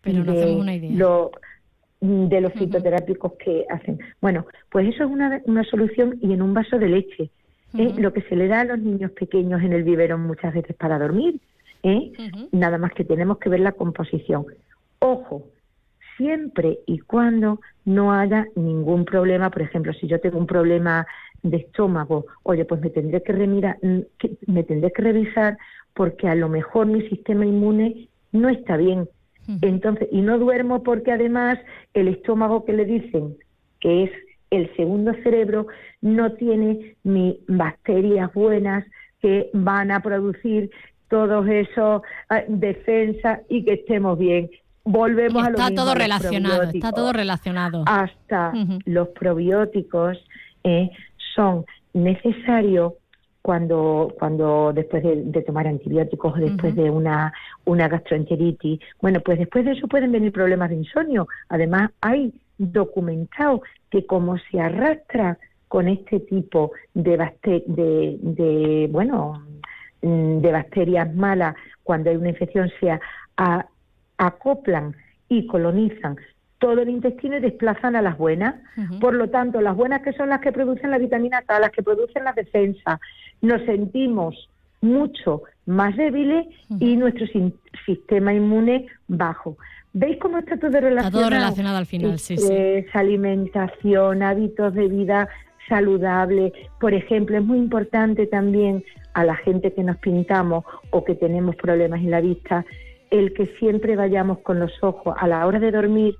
[0.00, 0.90] Pero y no de, hacemos una idea.
[0.96, 1.30] lo-
[2.00, 3.98] mm, de los fitoterápicos que hacen.
[4.20, 7.30] Bueno, pues eso es una, una solución y en un vaso de leche.
[7.76, 7.88] ¿eh?
[7.88, 8.00] Ujú.
[8.00, 10.98] Lo que se le da a los niños pequeños en el biberón muchas veces para
[10.98, 11.38] dormir.
[11.82, 12.12] ¿eh?
[12.52, 14.46] Nada más que tenemos que ver la composición.
[15.00, 15.48] Ojo,
[16.16, 21.06] siempre y cuando no haya ningún problema, por ejemplo, si yo tengo un problema
[21.42, 25.56] de estómago, oye, pues me tendré que, remira- mm, que- me tendré que revisar
[25.94, 29.08] porque a lo mejor mi sistema inmune no está bien.
[29.62, 31.58] Entonces, y no duermo porque además
[31.94, 33.36] el estómago que le dicen
[33.80, 34.10] que es
[34.50, 35.66] el segundo cerebro
[36.00, 38.84] no tiene ni bacterias buenas
[39.20, 40.70] que van a producir
[41.08, 44.50] todos esos ah, defensas y que estemos bien.
[44.84, 47.84] Volvemos a lo Está mismo, todo relacionado, está todo relacionado.
[47.86, 48.52] Hasta
[48.86, 50.18] los probióticos
[50.64, 50.90] eh,
[51.34, 51.64] son
[51.94, 52.94] necesarios
[53.42, 57.32] cuando, cuando después de, de tomar antibióticos o después de una,
[57.64, 58.80] una gastroenteritis.
[59.00, 61.26] Bueno, pues después de eso pueden venir problemas de insomnio.
[61.48, 67.16] Además, hay documentado que como se arrastra con este tipo de,
[67.66, 69.42] de, de bueno,
[70.02, 73.00] de bacterias malas, cuando hay una infección, se a-
[73.36, 73.66] a-
[74.18, 74.94] acoplan
[75.28, 76.16] y colonizan
[76.60, 78.54] todo el intestino y desplazan a las buenas.
[79.00, 81.82] Por lo tanto, las buenas que son las que producen la vitamina K, las que
[81.82, 83.00] producen la defensa,
[83.40, 84.48] nos sentimos
[84.80, 86.46] mucho más débiles
[86.78, 87.26] y nuestro
[87.84, 89.56] sistema inmune bajo.
[89.92, 91.08] ¿Veis cómo está todo relacionado?
[91.08, 92.86] Está todo relacionado al final, sí, sí.
[92.92, 95.28] Alimentación, hábitos de vida
[95.68, 96.52] saludable.
[96.78, 98.84] Por ejemplo, es muy importante también
[99.14, 102.64] a la gente que nos pintamos o que tenemos problemas en la vista,
[103.10, 106.14] el que siempre vayamos con los ojos a la hora de dormir,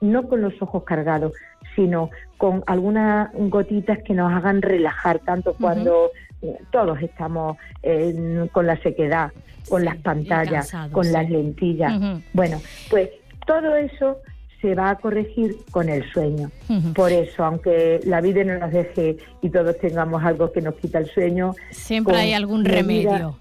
[0.00, 1.32] no con los ojos cargados,
[1.74, 6.10] sino con algunas gotitas que nos hagan relajar, tanto cuando
[6.42, 9.32] eh, todos estamos eh, con la sequedad,
[9.68, 11.12] con las pantallas, con sí.
[11.12, 11.92] las lentillas.
[12.32, 13.10] Bueno, pues
[13.46, 14.18] todo eso
[14.60, 16.50] se va a corregir con el sueño.
[16.94, 20.98] Por eso, aunque la vida no nos deje y todos tengamos algo que nos quita
[20.98, 23.36] el sueño, Siempre hay algún remedio.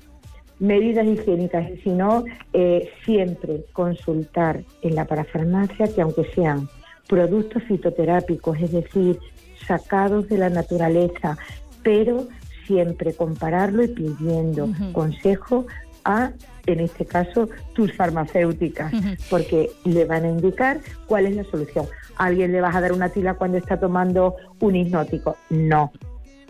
[0.60, 6.68] Medidas higiénicas y si no, eh, siempre consultar en la parafarmacia que aunque sean
[7.08, 9.20] productos fitoterápicos, es decir,
[9.66, 11.38] sacados de la naturaleza,
[11.84, 12.28] pero
[12.66, 15.66] siempre compararlo y pidiendo consejo
[16.04, 16.32] a,
[16.66, 18.94] en este caso, tus farmacéuticas,
[19.30, 21.86] porque le van a indicar cuál es la solución.
[22.18, 25.38] ¿A alguien le vas a dar una tila cuando está tomando un hipnótico?
[25.50, 25.92] No,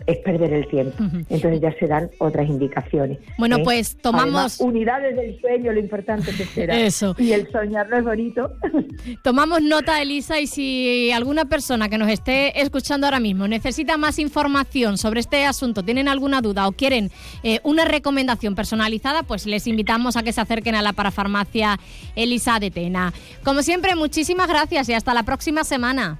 [0.08, 0.96] es perder el tiempo.
[1.28, 3.18] Entonces ya se dan otras indicaciones.
[3.36, 3.62] Bueno, ¿eh?
[3.62, 6.78] pues tomamos- Además, unidades del sueño, lo importante que será.
[6.80, 7.14] Eso.
[7.18, 8.50] Y el soñar no es bonito.
[9.22, 14.18] Tomamos nota, Elisa, y si alguna persona que nos esté escuchando ahora mismo necesita más
[14.18, 17.10] información sobre este asunto, tienen alguna duda o quieren
[17.42, 21.78] eh, una recomendación personalizada, pues les invitamos a que se acerquen a la parafarmacia
[22.16, 23.12] Elisa de Tena.
[23.44, 26.18] Como siempre, muchísimas gracias y hasta la próxima semana.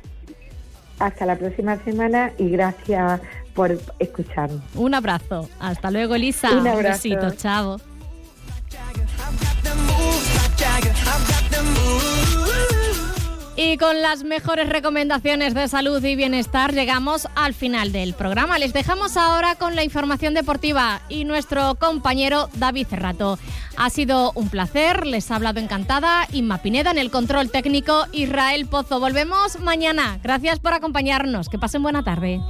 [0.99, 3.21] Hasta la próxima semana y gracias
[3.59, 4.63] por escucharnos.
[4.77, 5.49] Un abrazo.
[5.59, 6.53] Hasta luego, Elisa.
[6.53, 7.09] Un abrazo.
[7.09, 7.33] besito.
[7.33, 7.81] Chao.
[13.61, 18.57] Y con las mejores recomendaciones de salud y bienestar llegamos al final del programa.
[18.57, 23.37] Les dejamos ahora con la información deportiva y nuestro compañero David Cerrato.
[23.77, 28.67] Ha sido un placer, les ha hablado encantada Inma Pineda en el control técnico Israel
[28.67, 29.01] Pozo.
[29.01, 30.21] Volvemos mañana.
[30.23, 31.49] Gracias por acompañarnos.
[31.49, 32.41] Que pasen buena tarde.